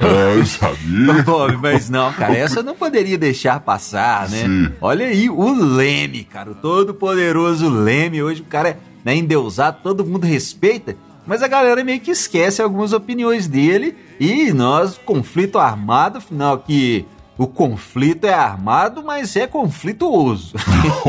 é, 0.00 0.36
eu 0.36 0.44
sabia. 0.44 1.22
Bob, 1.22 1.56
mas 1.58 1.88
não, 1.88 2.12
cara, 2.12 2.36
essa 2.36 2.62
não 2.62 2.74
poderia 2.74 3.16
deixar 3.16 3.60
passar, 3.60 4.28
né? 4.28 4.42
Sim. 4.44 4.72
Olha 4.80 5.06
aí, 5.06 5.30
o 5.30 5.52
Leme, 5.52 6.24
cara, 6.24 6.50
o 6.50 6.54
todo-poderoso 6.54 7.68
Leme. 7.68 8.22
Hoje 8.22 8.42
o 8.42 8.46
cara 8.46 8.70
é 8.70 8.76
né, 9.04 9.14
endeusado, 9.14 9.78
todo 9.82 10.04
mundo 10.04 10.26
respeita. 10.26 10.96
Mas 11.30 11.44
a 11.44 11.46
galera 11.46 11.84
meio 11.84 12.00
que 12.00 12.10
esquece 12.10 12.60
algumas 12.60 12.92
opiniões 12.92 13.46
dele. 13.46 13.96
E 14.18 14.52
nós, 14.52 14.98
conflito 14.98 15.60
armado, 15.60 16.18
afinal, 16.18 16.58
que 16.58 17.06
o 17.38 17.46
conflito 17.46 18.24
é 18.24 18.34
armado, 18.34 19.00
mas 19.04 19.36
é 19.36 19.46
conflituoso. 19.46 20.56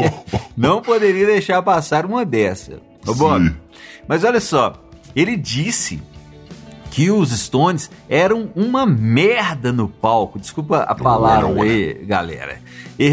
Não 0.55 0.79
poderia 0.79 1.25
deixar 1.25 1.59
passar 1.63 2.05
uma 2.05 2.23
dessa. 2.23 2.79
Ô, 3.07 3.15
Bob, 3.15 3.51
mas 4.07 4.23
olha 4.23 4.39
só, 4.39 4.75
ele 5.15 5.35
disse 5.35 5.99
que 6.91 7.09
os 7.09 7.31
Stones 7.31 7.89
eram 8.07 8.51
uma 8.55 8.85
merda 8.85 9.71
no 9.71 9.89
palco. 9.89 10.37
Desculpa 10.37 10.81
a 10.83 10.93
palavra 10.93 11.63
aí, 11.63 12.05
galera. 12.05 12.61
E, 12.99 13.07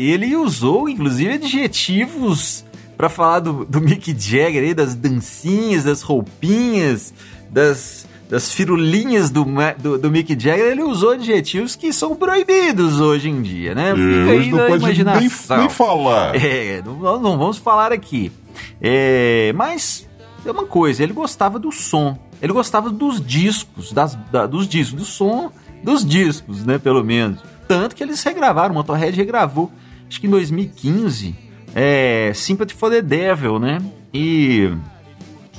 e 0.00 0.10
ele 0.10 0.34
usou, 0.34 0.88
inclusive, 0.88 1.34
adjetivos 1.34 2.64
para 2.96 3.08
falar 3.08 3.40
do, 3.40 3.64
do 3.64 3.80
Mick 3.80 4.10
Jagger 4.18 4.62
aí, 4.62 4.74
das 4.74 4.94
dancinhas, 4.94 5.84
das 5.84 6.02
roupinhas, 6.02 7.12
das 7.50 8.06
das 8.28 8.52
firulinhas 8.52 9.30
do, 9.30 9.46
do, 9.78 9.98
do, 9.98 10.10
Mick 10.10 10.30
Jagger, 10.30 10.66
ele 10.66 10.82
usou 10.82 11.12
adjetivos 11.12 11.76
que 11.76 11.92
são 11.92 12.16
proibidos 12.16 13.00
hoje 13.00 13.28
em 13.28 13.40
dia, 13.40 13.72
né? 13.72 13.94
Fica 13.94 14.30
aí 14.32 14.50
não 14.50 14.58
pode 14.58 14.84
imaginação. 14.84 15.56
Nem, 15.56 15.66
nem 15.66 15.68
falar. 15.70 16.34
É, 16.34 16.82
não, 16.84 17.20
não, 17.20 17.38
vamos 17.38 17.58
falar 17.58 17.92
aqui. 17.92 18.32
É, 18.80 19.52
mas 19.54 20.08
é 20.44 20.50
uma 20.50 20.66
coisa, 20.66 21.02
ele 21.02 21.12
gostava 21.12 21.58
do 21.58 21.70
som, 21.70 22.18
ele 22.42 22.52
gostava 22.52 22.90
dos 22.90 23.24
discos, 23.24 23.92
das, 23.92 24.16
da, 24.32 24.46
dos 24.46 24.66
discos, 24.66 24.98
do 25.00 25.04
som 25.04 25.52
dos 25.82 26.04
discos, 26.04 26.64
né? 26.64 26.78
Pelo 26.78 27.04
menos. 27.04 27.40
Tanto 27.68 27.94
que 27.94 28.02
eles 28.02 28.22
regravaram, 28.22 28.72
o 28.72 28.74
Motorhead 28.74 29.16
regravou, 29.16 29.70
acho 30.08 30.20
que 30.20 30.26
em 30.26 30.30
2015, 30.30 31.34
é, 31.78 32.32
Sympathy 32.34 32.74
for 32.74 32.90
the 32.90 33.02
Devil, 33.02 33.58
né? 33.58 33.82
E 34.14 34.72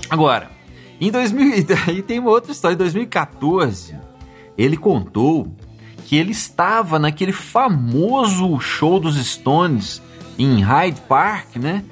agora 0.10 0.50
Em 1.00 1.12
2000, 1.12 1.68
e 1.96 2.02
tem 2.02 2.18
uma 2.18 2.32
outra 2.32 2.52
história. 2.52 2.74
Em 2.74 2.78
2014, 2.78 3.96
ele 4.58 4.76
contou 4.76 5.48
que 6.06 6.16
ele 6.16 6.32
estava 6.32 6.98
naquele 6.98 7.32
famoso 7.32 8.60
show 8.60 9.00
dos 9.00 9.16
Stones 9.24 10.02
em 10.40 10.60
Hyde 10.60 11.02
Park, 11.02 11.58
né? 11.58 11.84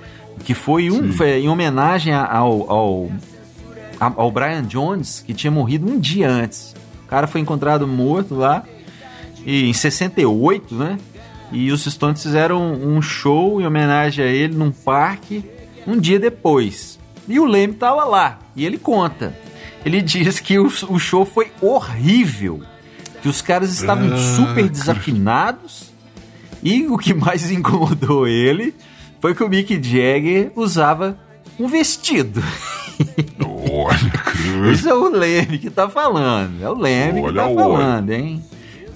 Que 0.43 0.55
foi, 0.55 0.89
um, 0.89 1.13
foi 1.13 1.41
em 1.41 1.47
homenagem 1.47 2.11
ao, 2.11 2.71
ao, 2.71 3.11
ao 3.99 4.31
Brian 4.31 4.63
Jones, 4.63 5.23
que 5.25 5.35
tinha 5.35 5.51
morrido 5.51 5.87
um 5.87 5.99
dia 5.99 6.31
antes. 6.31 6.75
O 7.03 7.07
cara 7.07 7.27
foi 7.27 7.41
encontrado 7.41 7.87
morto 7.87 8.33
lá 8.33 8.63
e, 9.45 9.69
em 9.69 9.73
68, 9.73 10.73
né? 10.73 10.97
E 11.51 11.71
os 11.71 11.85
Stones 11.85 12.21
fizeram 12.21 12.73
um 12.73 13.01
show 13.01 13.61
em 13.61 13.65
homenagem 13.65 14.25
a 14.25 14.27
ele 14.27 14.55
num 14.55 14.71
parque 14.71 15.43
um 15.87 15.97
dia 15.97 16.19
depois. 16.19 16.99
E 17.27 17.39
o 17.39 17.45
Leme 17.45 17.73
estava 17.73 18.03
lá. 18.03 18.39
E 18.55 18.65
ele 18.65 18.77
conta. 18.77 19.35
Ele 19.85 20.01
diz 20.03 20.39
que 20.39 20.57
o, 20.57 20.67
o 20.89 20.99
show 20.99 21.25
foi 21.25 21.51
horrível. 21.61 22.61
Que 23.21 23.29
os 23.29 23.41
caras 23.41 23.73
estavam 23.73 24.13
ah, 24.13 24.17
super 24.17 24.69
desafinados. 24.69 25.91
E 26.61 26.87
o 26.87 26.97
que 26.97 27.13
mais 27.13 27.49
incomodou 27.51 28.27
ele 28.27 28.73
foi 29.19 29.33
que 29.33 29.43
o 29.43 29.49
Mick 29.49 29.73
Jagger 29.75 30.51
usava 30.55 31.17
um 31.59 31.67
vestido. 31.67 32.43
Olha, 33.71 34.71
Isso 34.71 34.89
é 34.89 34.93
o 34.93 35.09
Leme 35.09 35.57
que 35.57 35.69
tá 35.69 35.89
falando. 35.89 36.63
É 36.63 36.69
o 36.69 36.77
Leme 36.77 37.21
olha, 37.21 37.43
que 37.43 37.49
tá 37.49 37.55
falando, 37.55 38.09
hein? 38.11 38.43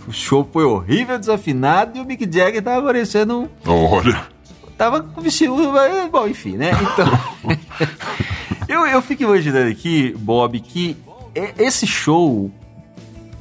O 0.10 0.12
show 0.12 0.50
foi 0.52 0.64
horrível, 0.64 1.20
desafinado 1.20 1.96
e 1.96 2.02
o 2.02 2.04
Mick 2.04 2.24
Jagger 2.24 2.64
tava 2.64 2.84
parecendo 2.84 3.42
um. 3.42 3.48
Olha. 3.72 4.26
Tava 4.76 5.04
com 5.04 5.22
vestido. 5.22 5.56
Bom, 6.12 6.28
enfim, 6.28 6.58
né? 6.58 6.72
Então. 6.72 7.08
eu, 8.68 8.88
eu 8.88 9.04
fico 9.04 9.22
imaginando 9.22 9.70
aqui, 9.70 10.16
Bob, 10.18 10.60
que 10.62 10.98
esse 11.60 11.86
show 11.86 12.50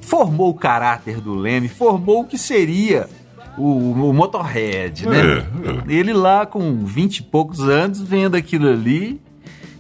formou 0.02 0.50
o 0.50 0.54
caráter 0.54 1.22
do 1.22 1.34
Leme, 1.34 1.68
formou 1.68 2.20
o 2.20 2.25
que 2.26 2.37
seria 2.37 3.08
o, 3.56 3.92
o 4.10 4.12
Motorhead, 4.12 5.08
né? 5.08 5.20
É, 5.20 5.92
é. 5.92 5.94
Ele 5.94 6.12
lá 6.12 6.44
com 6.44 6.84
20 6.84 7.16
e 7.16 7.22
poucos 7.22 7.60
anos, 7.60 8.02
vendo 8.02 8.37
aquilo 8.37 8.68
ali 8.68 9.18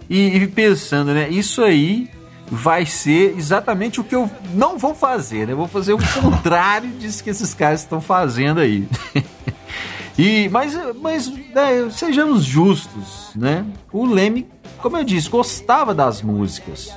e, 0.08 0.38
e, 0.38 0.46
pensando, 0.46 1.12
né? 1.12 1.28
Isso 1.28 1.62
aí 1.62 2.08
vai 2.50 2.86
ser 2.86 3.34
exatamente 3.36 4.00
o 4.00 4.04
que 4.04 4.14
eu 4.14 4.30
não 4.54 4.78
vou 4.78 4.94
fazer, 4.94 5.46
né? 5.46 5.52
Eu 5.52 5.56
vou 5.56 5.68
fazer 5.68 5.92
o 5.92 5.98
contrário 5.98 6.88
disso 6.98 7.22
que 7.22 7.30
esses 7.30 7.54
caras 7.54 7.80
estão 7.80 8.00
fazendo 8.00 8.60
aí. 8.60 8.88
e, 10.18 10.48
mas 10.48 10.78
mas 11.00 11.28
né, 11.28 11.88
sejamos 11.90 12.44
justos, 12.44 13.30
né? 13.34 13.64
O 13.92 14.06
Leme, 14.06 14.48
como 14.78 14.96
eu 14.96 15.04
disse, 15.04 15.28
gostava 15.28 15.94
das 15.94 16.22
músicas. 16.22 16.92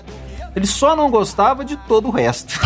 Ele 0.56 0.68
só 0.68 0.96
não 0.96 1.10
gostava 1.10 1.64
de 1.64 1.78
todo 1.78 2.10
o 2.10 2.12
resto. 2.12 2.60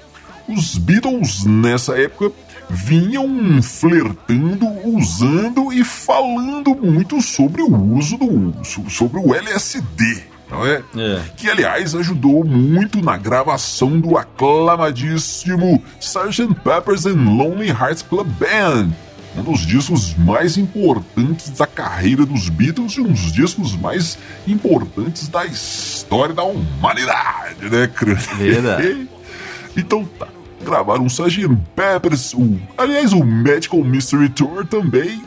Os 0.47 0.77
Beatles 0.77 1.45
nessa 1.45 1.97
época 1.99 2.31
vinham 2.69 3.61
flertando, 3.61 4.67
usando 4.85 5.71
e 5.71 5.83
falando 5.83 6.75
muito 6.75 7.21
sobre 7.21 7.61
o 7.61 7.95
uso 7.95 8.17
do 8.17 8.89
sobre 8.89 9.19
o 9.19 9.35
LSD. 9.35 10.23
Não 10.49 10.65
é? 10.65 10.83
é? 10.95 11.21
Que, 11.35 11.49
aliás, 11.49 11.95
ajudou 11.95 12.43
muito 12.43 13.03
na 13.03 13.17
gravação 13.17 13.99
do 13.99 14.17
aclamadíssimo 14.17 15.83
Sgt. 15.99 16.53
Pepper's 16.63 17.05
and 17.05 17.35
Lonely 17.37 17.69
Hearts 17.69 18.03
Club 18.03 18.27
Band, 18.39 18.89
um 19.35 19.43
dos 19.43 19.65
discos 19.65 20.15
mais 20.15 20.57
importantes 20.57 21.49
da 21.51 21.65
carreira 21.65 22.25
dos 22.25 22.49
Beatles 22.49 22.93
e 22.93 23.01
um 23.01 23.11
dos 23.11 23.31
discos 23.31 23.75
mais 23.75 24.17
importantes 24.47 25.27
da 25.27 25.45
história 25.45 26.33
da 26.33 26.43
humanidade, 26.43 27.69
né, 27.69 27.89
Verdade. 28.37 29.07
então 29.75 30.05
tá 30.05 30.27
gravaram 30.63 31.03
um 31.03 31.07
Sgt. 31.07 31.49
Peppers, 31.75 32.33
o, 32.33 32.57
aliás, 32.77 33.13
o 33.13 33.23
Medical 33.23 33.83
Mystery 33.83 34.29
Tour 34.29 34.65
também 34.65 35.21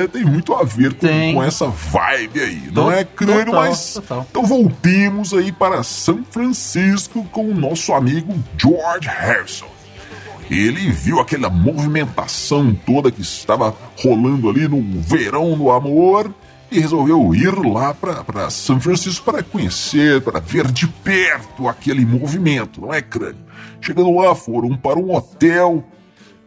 é, 0.00 0.06
tem 0.06 0.24
muito 0.24 0.54
a 0.54 0.62
ver 0.62 0.94
com, 0.94 1.34
com 1.34 1.42
essa 1.42 1.66
vibe 1.66 2.40
aí, 2.40 2.70
não 2.72 2.90
é, 2.90 3.04
crânio? 3.04 3.52
Mas 3.52 3.94
total. 3.94 4.26
então 4.30 4.46
voltemos 4.46 5.34
aí 5.34 5.52
para 5.52 5.82
São 5.82 6.24
Francisco 6.30 7.24
com 7.30 7.50
o 7.50 7.54
nosso 7.54 7.92
amigo 7.92 8.32
George 8.56 9.08
Harrison. 9.08 9.73
Ele 10.50 10.90
viu 10.90 11.20
aquela 11.20 11.48
movimentação 11.48 12.74
toda 12.74 13.10
que 13.10 13.22
estava 13.22 13.74
rolando 13.98 14.48
ali 14.48 14.68
no 14.68 14.82
verão 15.00 15.56
do 15.56 15.70
amor 15.70 16.32
e 16.70 16.80
resolveu 16.80 17.34
ir 17.34 17.54
lá 17.54 17.94
para 17.94 18.50
São 18.50 18.80
Francisco 18.80 19.24
para 19.24 19.42
conhecer, 19.42 20.20
para 20.22 20.40
ver 20.40 20.70
de 20.70 20.86
perto 20.86 21.68
aquele 21.68 22.04
movimento, 22.04 22.80
não 22.80 22.92
é, 22.92 23.00
crânio? 23.00 23.44
Chegando 23.80 24.14
lá, 24.16 24.34
foram 24.34 24.76
para 24.76 24.98
um 24.98 25.14
hotel, 25.14 25.84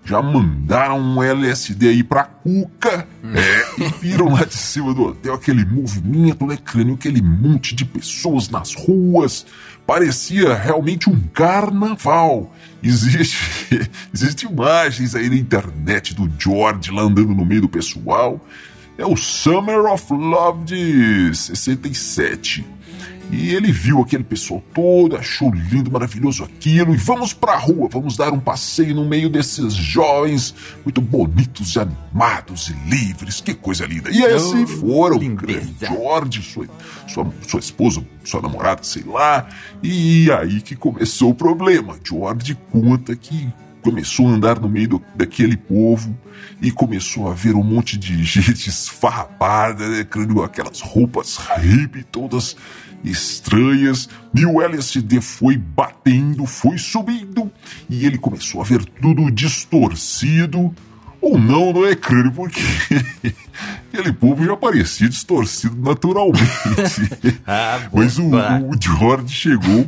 já 0.07 0.21
mandaram 0.21 0.97
um 0.97 1.21
LSD 1.21 1.89
aí 1.89 2.03
pra 2.03 2.23
Cuca, 2.23 3.05
é, 3.25 3.83
e 3.83 3.89
viram 3.99 4.31
lá 4.31 4.45
de 4.45 4.55
cima 4.55 4.93
do 4.93 5.03
hotel 5.03 5.33
aquele 5.33 5.65
movimento, 5.65 6.47
né, 6.47 6.57
crânio, 6.63 6.95
aquele 6.95 7.21
monte 7.21 7.75
de 7.75 7.83
pessoas 7.83 8.47
nas 8.47 8.73
ruas, 8.73 9.45
parecia 9.85 10.55
realmente 10.55 11.09
um 11.09 11.19
carnaval. 11.33 12.55
Existe, 12.81 13.37
existe 14.13 14.45
imagens 14.45 15.13
aí 15.13 15.29
na 15.29 15.35
internet 15.35 16.15
do 16.15 16.31
George 16.39 16.89
lá 16.89 17.01
andando 17.01 17.35
no 17.35 17.45
meio 17.45 17.61
do 17.61 17.69
pessoal. 17.69 18.39
É 18.97 19.05
o 19.05 19.17
Summer 19.17 19.85
of 19.85 20.11
Love 20.13 20.63
de 20.63 21.35
67. 21.35 22.65
E 23.29 23.53
ele 23.53 23.71
viu 23.71 24.01
aquele 24.01 24.23
pessoal 24.23 24.63
todo, 24.73 25.17
achou 25.17 25.51
lindo, 25.53 25.91
maravilhoso 25.91 26.43
aquilo, 26.43 26.93
e 26.93 26.97
vamos 26.97 27.33
pra 27.33 27.57
rua, 27.57 27.89
vamos 27.91 28.15
dar 28.15 28.31
um 28.31 28.39
passeio 28.39 28.95
no 28.95 29.05
meio 29.05 29.29
desses 29.29 29.73
jovens 29.73 30.55
muito 30.83 31.01
bonitos, 31.01 31.77
animados 31.77 32.69
e 32.69 32.89
livres, 32.89 33.41
que 33.41 33.53
coisa 33.53 33.85
linda. 33.85 34.09
E 34.09 34.25
assim 34.25 34.63
oh, 34.63 34.67
foram, 34.67 35.19
George, 35.79 36.41
sua, 36.41 36.67
sua, 37.07 37.33
sua 37.45 37.59
esposa, 37.59 38.05
sua 38.23 38.41
namorada, 38.41 38.83
sei 38.83 39.03
lá, 39.03 39.47
e 39.83 40.31
aí 40.31 40.61
que 40.61 40.75
começou 40.75 41.31
o 41.31 41.35
problema. 41.35 41.97
George 42.03 42.57
conta 42.71 43.15
que 43.15 43.51
começou 43.81 44.27
a 44.27 44.31
andar 44.31 44.59
no 44.59 44.67
meio 44.67 44.89
do, 44.89 45.01
daquele 45.15 45.55
povo 45.55 46.13
e 46.61 46.71
começou 46.71 47.29
a 47.29 47.33
ver 47.33 47.55
um 47.55 47.63
monte 47.63 47.97
de 47.97 48.21
gente 48.23 48.69
esfarrapada, 48.69 49.87
né, 49.87 50.05
aquelas 50.43 50.81
roupas 50.81 51.37
hippie 51.37 52.03
todas 52.03 52.55
estranhas, 53.03 54.09
e 54.33 54.45
o 54.45 54.61
LSD 54.61 55.21
foi 55.21 55.57
batendo, 55.57 56.45
foi 56.45 56.77
subindo, 56.77 57.51
e 57.89 58.05
ele 58.05 58.17
começou 58.17 58.61
a 58.61 58.63
ver 58.63 58.85
tudo 58.85 59.31
distorcido. 59.31 60.73
Ou 61.19 61.37
não, 61.37 61.73
não 61.73 61.85
é 61.85 61.95
crânio, 61.95 62.31
porque 62.31 62.61
aquele 63.91 64.13
povo 64.13 64.45
já 64.45 64.55
parecia 64.55 65.09
distorcido 65.09 65.75
naturalmente. 65.75 66.45
ah, 67.45 67.79
Mas 67.91 68.19
o, 68.19 68.27
o, 68.27 68.75
George 68.79 69.33
chegou 69.33 69.87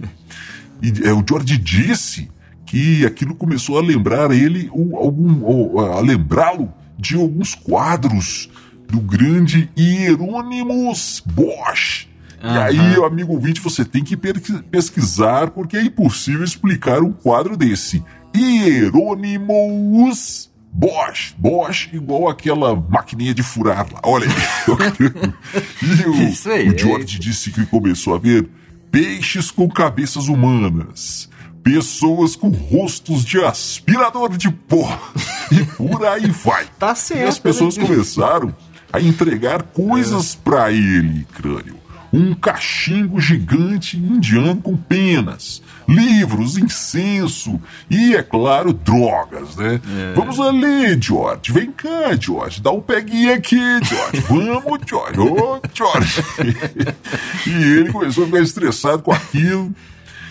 e 0.82 1.08
é, 1.08 1.14
o 1.14 1.24
George 1.28 1.58
disse 1.58 2.30
que 2.66 3.06
aquilo 3.06 3.36
começou 3.36 3.78
a 3.78 3.82
lembrar 3.82 4.32
ele, 4.32 4.70
ou, 4.72 4.98
algum, 4.98 5.80
a 5.80 6.00
lembrá-lo 6.02 6.72
de 6.98 7.16
alguns 7.16 7.56
quadros 7.56 8.50
do 8.88 9.00
grande 9.00 9.70
Hieronymus 9.78 11.24
Bosch, 11.26 12.09
Uhum. 12.42 12.54
E 12.54 12.58
aí, 12.58 13.04
amigo 13.04 13.34
ouvinte, 13.34 13.62
você 13.62 13.84
tem 13.84 14.04
que 14.04 14.18
pesquisar 14.18 15.52
porque 15.52 15.78
é 15.78 15.84
impossível 15.84 16.44
explicar 16.44 17.02
um 17.02 17.12
quadro 17.12 17.58
desse. 17.58 18.04
Hieronymus 18.36 20.50
Bosch, 20.72 21.34
Bosch, 21.38 21.90
igual 21.92 22.30
aquela 22.30 22.76
maquininha 22.76 23.34
de 23.34 23.44
furar 23.44 23.88
lá. 23.92 24.00
Olha 24.04 24.28
aí. 24.28 25.74
e 25.82 26.08
o, 26.08 26.30
Isso 26.30 26.50
aí, 26.50 26.70
o 26.70 26.78
George 26.78 27.20
disse 27.20 27.52
que 27.52 27.66
começou 27.66 28.16
a 28.16 28.20
ver 28.20 28.48
peixes 28.92 29.52
com 29.52 29.68
cabeças 29.68 30.28
humanas, 30.28 31.30
pessoas 31.64 32.36
com 32.36 32.50
rostos 32.50 33.26
de 33.26 33.44
aspirador 33.44 34.38
de 34.38 34.50
pó 34.50 34.88
e 35.52 35.66
por 35.66 36.06
aí 36.06 36.30
vai. 36.30 36.66
Tá 36.78 36.96
certo. 36.96 37.26
E 37.26 37.28
as 37.28 37.40
pessoas 37.40 37.76
né? 37.76 37.86
começaram 37.86 38.56
a 38.94 39.02
entregar 39.02 39.64
coisas 39.64 40.36
pra 40.36 40.72
ele, 40.72 41.26
crânio. 41.34 41.79
Um 42.12 42.34
cachimbo 42.34 43.20
gigante 43.20 43.98
indiano 43.98 44.62
com 44.62 44.76
penas, 44.76 45.62
livros, 45.88 46.58
incenso 46.58 47.62
e, 47.90 48.16
é 48.16 48.24
claro, 48.24 48.74
drogas, 48.74 49.56
né? 49.56 49.80
Vamos 50.16 50.40
ali, 50.40 51.00
George. 51.00 51.52
Vem 51.52 51.72
cá, 51.72 52.16
George. 52.20 52.62
Dá 52.62 52.72
um 52.72 52.82
peguinho 52.82 53.34
aqui, 53.34 53.60
George. 53.84 54.20
Vamos, 54.28 54.80
George. 54.88 55.20
Ô, 55.20 55.62
George. 55.74 56.24
e 57.46 57.52
ele 57.52 57.92
começou 57.92 58.24
a 58.24 58.28
ficar 58.28 58.42
estressado 58.42 59.04
com 59.04 59.12
aquilo. 59.12 59.74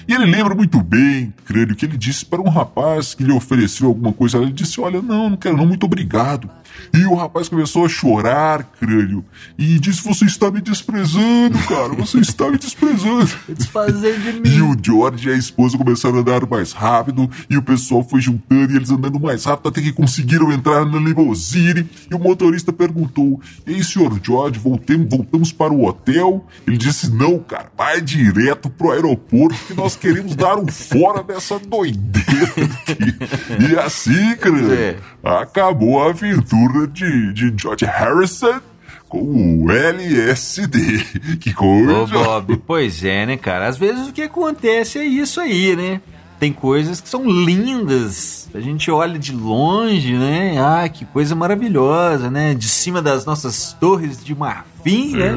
E 0.09 0.15
ele 0.15 0.25
lembra 0.25 0.55
muito 0.55 0.83
bem, 0.83 1.35
crânio, 1.45 1.77
que 1.77 1.85
ele 1.85 1.99
disse 1.99 2.25
para 2.25 2.41
um 2.41 2.49
rapaz 2.49 3.13
que 3.13 3.23
lhe 3.23 3.31
ofereceu 3.31 3.89
alguma 3.89 4.11
coisa. 4.11 4.39
Ele 4.39 4.53
disse: 4.53 4.81
Olha, 4.81 5.03
não, 5.03 5.29
não 5.29 5.37
quero, 5.37 5.55
não, 5.55 5.67
muito 5.67 5.85
obrigado. 5.85 6.49
E 6.95 7.05
o 7.05 7.15
rapaz 7.15 7.49
começou 7.49 7.85
a 7.85 7.89
chorar, 7.89 8.63
crânio, 8.79 9.25
e 9.59 9.79
disse: 9.79 10.03
Você 10.03 10.25
está 10.25 10.51
me 10.51 10.61
desprezando, 10.61 11.59
cara, 11.69 11.89
você 11.95 12.19
está 12.19 12.51
me 12.51 12.59
desprezando. 12.59 13.29
Desfazer 13.49 14.19
de 14.21 14.29
E 14.29 14.41
mim. 14.41 14.61
o 14.63 14.77
George 14.81 15.29
e 15.29 15.33
a 15.33 15.37
esposa 15.37 15.77
começaram 15.79 16.17
a 16.17 16.21
andar 16.21 16.47
mais 16.49 16.73
rápido, 16.73 17.31
e 17.49 17.57
o 17.57 17.63
pessoal 17.63 18.03
foi 18.03 18.21
juntando, 18.21 18.73
e 18.73 18.77
eles 18.77 18.91
andando 18.91 19.19
mais 19.21 19.45
rápido 19.45 19.69
até 19.69 19.81
que 19.81 19.93
conseguiram 19.93 20.51
entrar 20.53 20.85
na 20.85 20.99
limusine. 20.99 21.89
E 22.11 22.15
o 22.15 22.19
motorista 22.19 22.73
perguntou: 22.73 23.41
Ei, 23.67 23.83
senhor 23.83 24.19
George, 24.23 24.59
voltemos, 24.59 25.09
voltamos 25.11 25.53
para 25.53 25.73
o 25.73 25.85
hotel? 25.87 26.47
Ele 26.67 26.77
disse: 26.77 27.11
Não, 27.11 27.39
cara, 27.39 27.71
vai 27.77 28.01
direto 28.01 28.69
pro 28.71 28.91
aeroporto, 28.93 29.57
que 29.67 29.75
nós 29.75 29.97
queremos 29.97 30.35
dar 30.35 30.57
um 30.59 30.67
fora 30.69 31.23
dessa 31.23 31.59
doideira 31.59 32.53
aqui. 32.89 33.73
E 33.73 33.79
assim, 33.79 34.35
cara, 34.37 34.59
É. 34.75 34.97
acabou 35.37 36.03
a 36.03 36.11
aventura 36.11 36.87
de, 36.87 37.33
de 37.33 37.53
George 37.61 37.85
Harrison. 37.85 38.61
Com 39.09 39.65
o 39.65 39.71
LSD. 39.71 40.79
Que 41.41 41.55
coisa. 41.55 42.03
Ô, 42.03 42.07
Bob, 42.07 42.59
pois 42.67 43.03
é, 43.03 43.25
né, 43.25 43.39
cara? 43.39 43.67
Às 43.67 43.79
vezes 43.79 44.09
o 44.09 44.13
que 44.13 44.21
acontece 44.21 44.99
é 44.99 45.05
isso 45.05 45.41
aí, 45.41 45.75
né? 45.75 46.01
Tem 46.39 46.53
coisas 46.53 47.01
que 47.01 47.09
são 47.09 47.25
lindas. 47.25 48.49
A 48.55 48.61
gente 48.61 48.91
olha 48.91 49.19
de 49.19 49.33
longe, 49.33 50.13
né? 50.13 50.57
Ah, 50.61 50.89
que 50.89 51.05
coisa 51.07 51.35
maravilhosa, 51.35 52.31
né? 52.31 52.55
De 52.55 52.69
cima 52.69 53.03
das 53.03 53.25
nossas 53.25 53.73
torres 53.73 54.23
de 54.23 54.35
marfim, 54.35 55.17
né? 55.17 55.35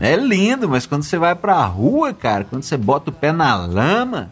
É 0.00 0.14
lindo, 0.14 0.68
mas 0.68 0.86
quando 0.86 1.02
você 1.02 1.18
vai 1.18 1.34
pra 1.34 1.64
rua, 1.64 2.12
cara, 2.12 2.44
quando 2.44 2.62
você 2.62 2.76
bota 2.76 3.10
o 3.10 3.12
pé 3.12 3.32
na 3.32 3.56
lama, 3.56 4.30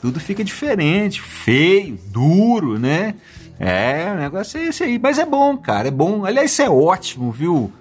tudo 0.00 0.20
fica 0.20 0.42
diferente, 0.42 1.20
feio, 1.20 1.98
duro, 2.06 2.78
né? 2.78 3.14
É, 3.58 4.12
o 4.12 4.20
negócio 4.20 4.58
é 4.58 4.66
esse 4.66 4.84
aí. 4.84 4.98
Mas 4.98 5.18
é 5.18 5.24
bom, 5.24 5.56
cara, 5.56 5.88
é 5.88 5.90
bom. 5.90 6.24
Aliás, 6.24 6.50
isso 6.52 6.62
é 6.62 6.70
ótimo, 6.70 7.32
viu, 7.32 7.72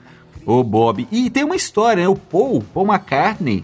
ô 0.45 0.63
Bob? 0.63 1.07
E 1.11 1.29
tem 1.29 1.43
uma 1.43 1.55
história, 1.55 2.03
né? 2.03 2.09
O 2.09 2.15
Paul, 2.15 2.63
Paul 2.73 2.88
McCartney, 2.88 3.63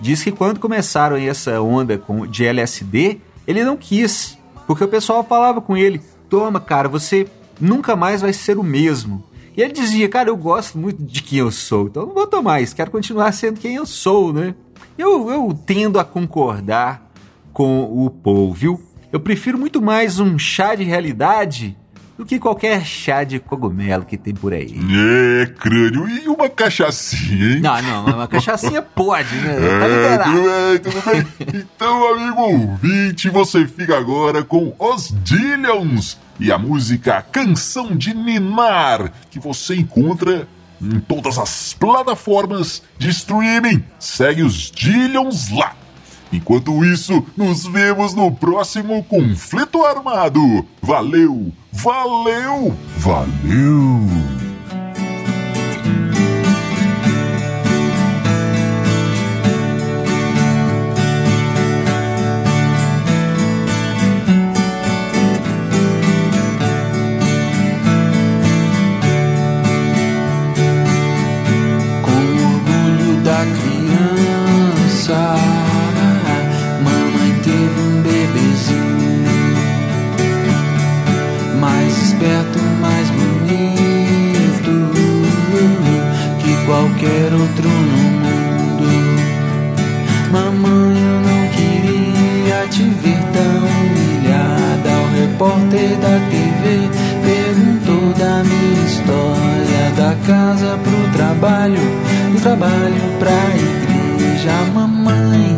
diz 0.00 0.22
que 0.22 0.32
quando 0.32 0.60
começaram 0.60 1.16
essa 1.16 1.60
onda 1.60 1.98
com, 1.98 2.26
de 2.26 2.44
LSD, 2.44 3.20
ele 3.46 3.64
não 3.64 3.76
quis. 3.76 4.38
Porque 4.66 4.84
o 4.84 4.88
pessoal 4.88 5.24
falava 5.24 5.60
com 5.60 5.76
ele: 5.76 6.00
toma, 6.28 6.60
cara, 6.60 6.88
você 6.88 7.26
nunca 7.60 7.96
mais 7.96 8.20
vai 8.20 8.32
ser 8.32 8.58
o 8.58 8.62
mesmo. 8.62 9.24
E 9.56 9.62
ele 9.62 9.72
dizia, 9.72 10.08
cara, 10.08 10.28
eu 10.28 10.36
gosto 10.36 10.76
muito 10.76 11.02
de 11.02 11.22
quem 11.22 11.38
eu 11.38 11.50
sou, 11.50 11.86
então 11.86 12.04
não 12.04 12.12
vou 12.12 12.26
tomar 12.26 12.60
isso, 12.60 12.76
quero 12.76 12.90
continuar 12.90 13.32
sendo 13.32 13.58
quem 13.58 13.76
eu 13.76 13.86
sou, 13.86 14.30
né? 14.30 14.54
Eu, 14.98 15.30
eu 15.30 15.58
tendo 15.64 15.98
a 15.98 16.04
concordar 16.04 17.10
com 17.54 17.84
o 17.84 18.10
Paul, 18.10 18.52
viu? 18.52 18.78
Eu 19.12 19.20
prefiro 19.20 19.58
muito 19.58 19.80
mais 19.80 20.18
um 20.18 20.38
chá 20.38 20.74
de 20.74 20.84
realidade 20.84 21.76
do 22.18 22.24
que 22.24 22.38
qualquer 22.38 22.84
chá 22.84 23.24
de 23.24 23.38
cogumelo 23.38 24.04
que 24.04 24.16
tem 24.16 24.34
por 24.34 24.52
aí. 24.52 24.74
É, 25.42 25.46
crânio. 25.46 26.08
E 26.08 26.26
uma 26.28 26.48
cachaçinha, 26.48 27.54
hein? 27.56 27.60
Não, 27.60 27.82
não, 27.82 28.06
uma 28.06 28.26
cachaçinha 28.28 28.80
pode, 28.82 29.34
né? 29.36 29.54
Tá 29.54 29.86
É, 29.86 29.88
liberado. 29.88 30.32
tudo 30.32 30.42
bem, 30.42 30.78
tudo 30.78 31.04
bem. 31.52 31.60
Então, 31.62 32.14
amigo 32.14 32.40
ouvinte, 32.40 33.28
você 33.30 33.66
fica 33.66 33.96
agora 33.98 34.42
com 34.42 34.74
os 34.78 35.14
Dillions 35.22 36.18
e 36.40 36.50
a 36.50 36.58
música 36.58 37.22
Canção 37.30 37.94
de 37.96 38.14
Ninar, 38.14 39.12
que 39.30 39.38
você 39.38 39.76
encontra 39.76 40.48
em 40.80 41.00
todas 41.00 41.38
as 41.38 41.74
plataformas 41.74 42.82
de 42.98 43.08
streaming. 43.10 43.84
Segue 43.98 44.42
os 44.42 44.70
Dillions 44.70 45.50
lá. 45.50 45.74
Enquanto 46.32 46.84
isso, 46.84 47.24
nos 47.36 47.64
vemos 47.66 48.14
no 48.14 48.30
próximo 48.32 49.02
conflito 49.04 49.84
armado. 49.84 50.66
Valeu, 50.82 51.52
valeu, 51.72 52.74
valeu! 52.98 54.25
Casa 100.26 100.76
pro 100.78 101.12
trabalho, 101.16 101.80
do 102.32 102.40
trabalho 102.40 103.00
pra 103.20 103.32
igreja. 103.54 104.52
Mamãe, 104.74 105.56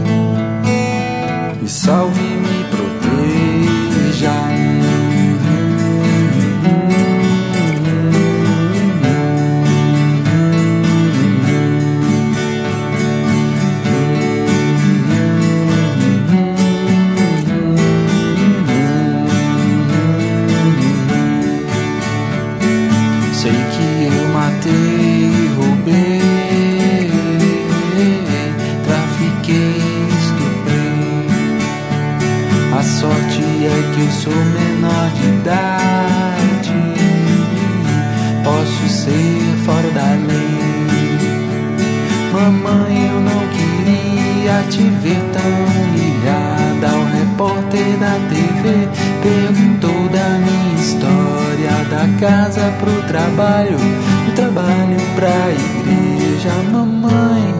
fora 39.64 39.90
da 39.90 40.10
lei. 40.26 40.68
Mamãe, 42.32 43.06
eu 43.06 43.20
não 43.20 43.42
queria 43.48 44.62
te 44.70 44.82
ver 45.02 45.22
tão 45.32 45.52
humilhada. 45.66 46.88
O 46.96 47.04
repórter 47.18 47.96
da 47.98 48.14
TV 48.28 48.88
perguntou 49.22 50.08
da 50.08 50.28
minha 50.38 50.74
história, 50.80 51.84
da 51.90 52.06
casa 52.20 52.72
pro 52.78 53.02
trabalho, 53.02 53.78
do 54.26 54.32
trabalho 54.34 54.96
pra 55.16 55.50
igreja. 55.50 56.52
Mamãe, 56.70 57.54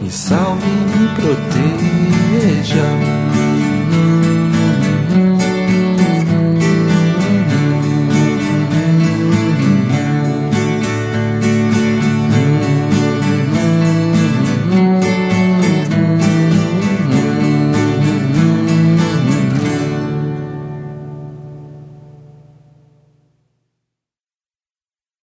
me 0.00 0.10
salve, 0.10 0.66
me 0.66 1.08
proteja. 1.14 2.86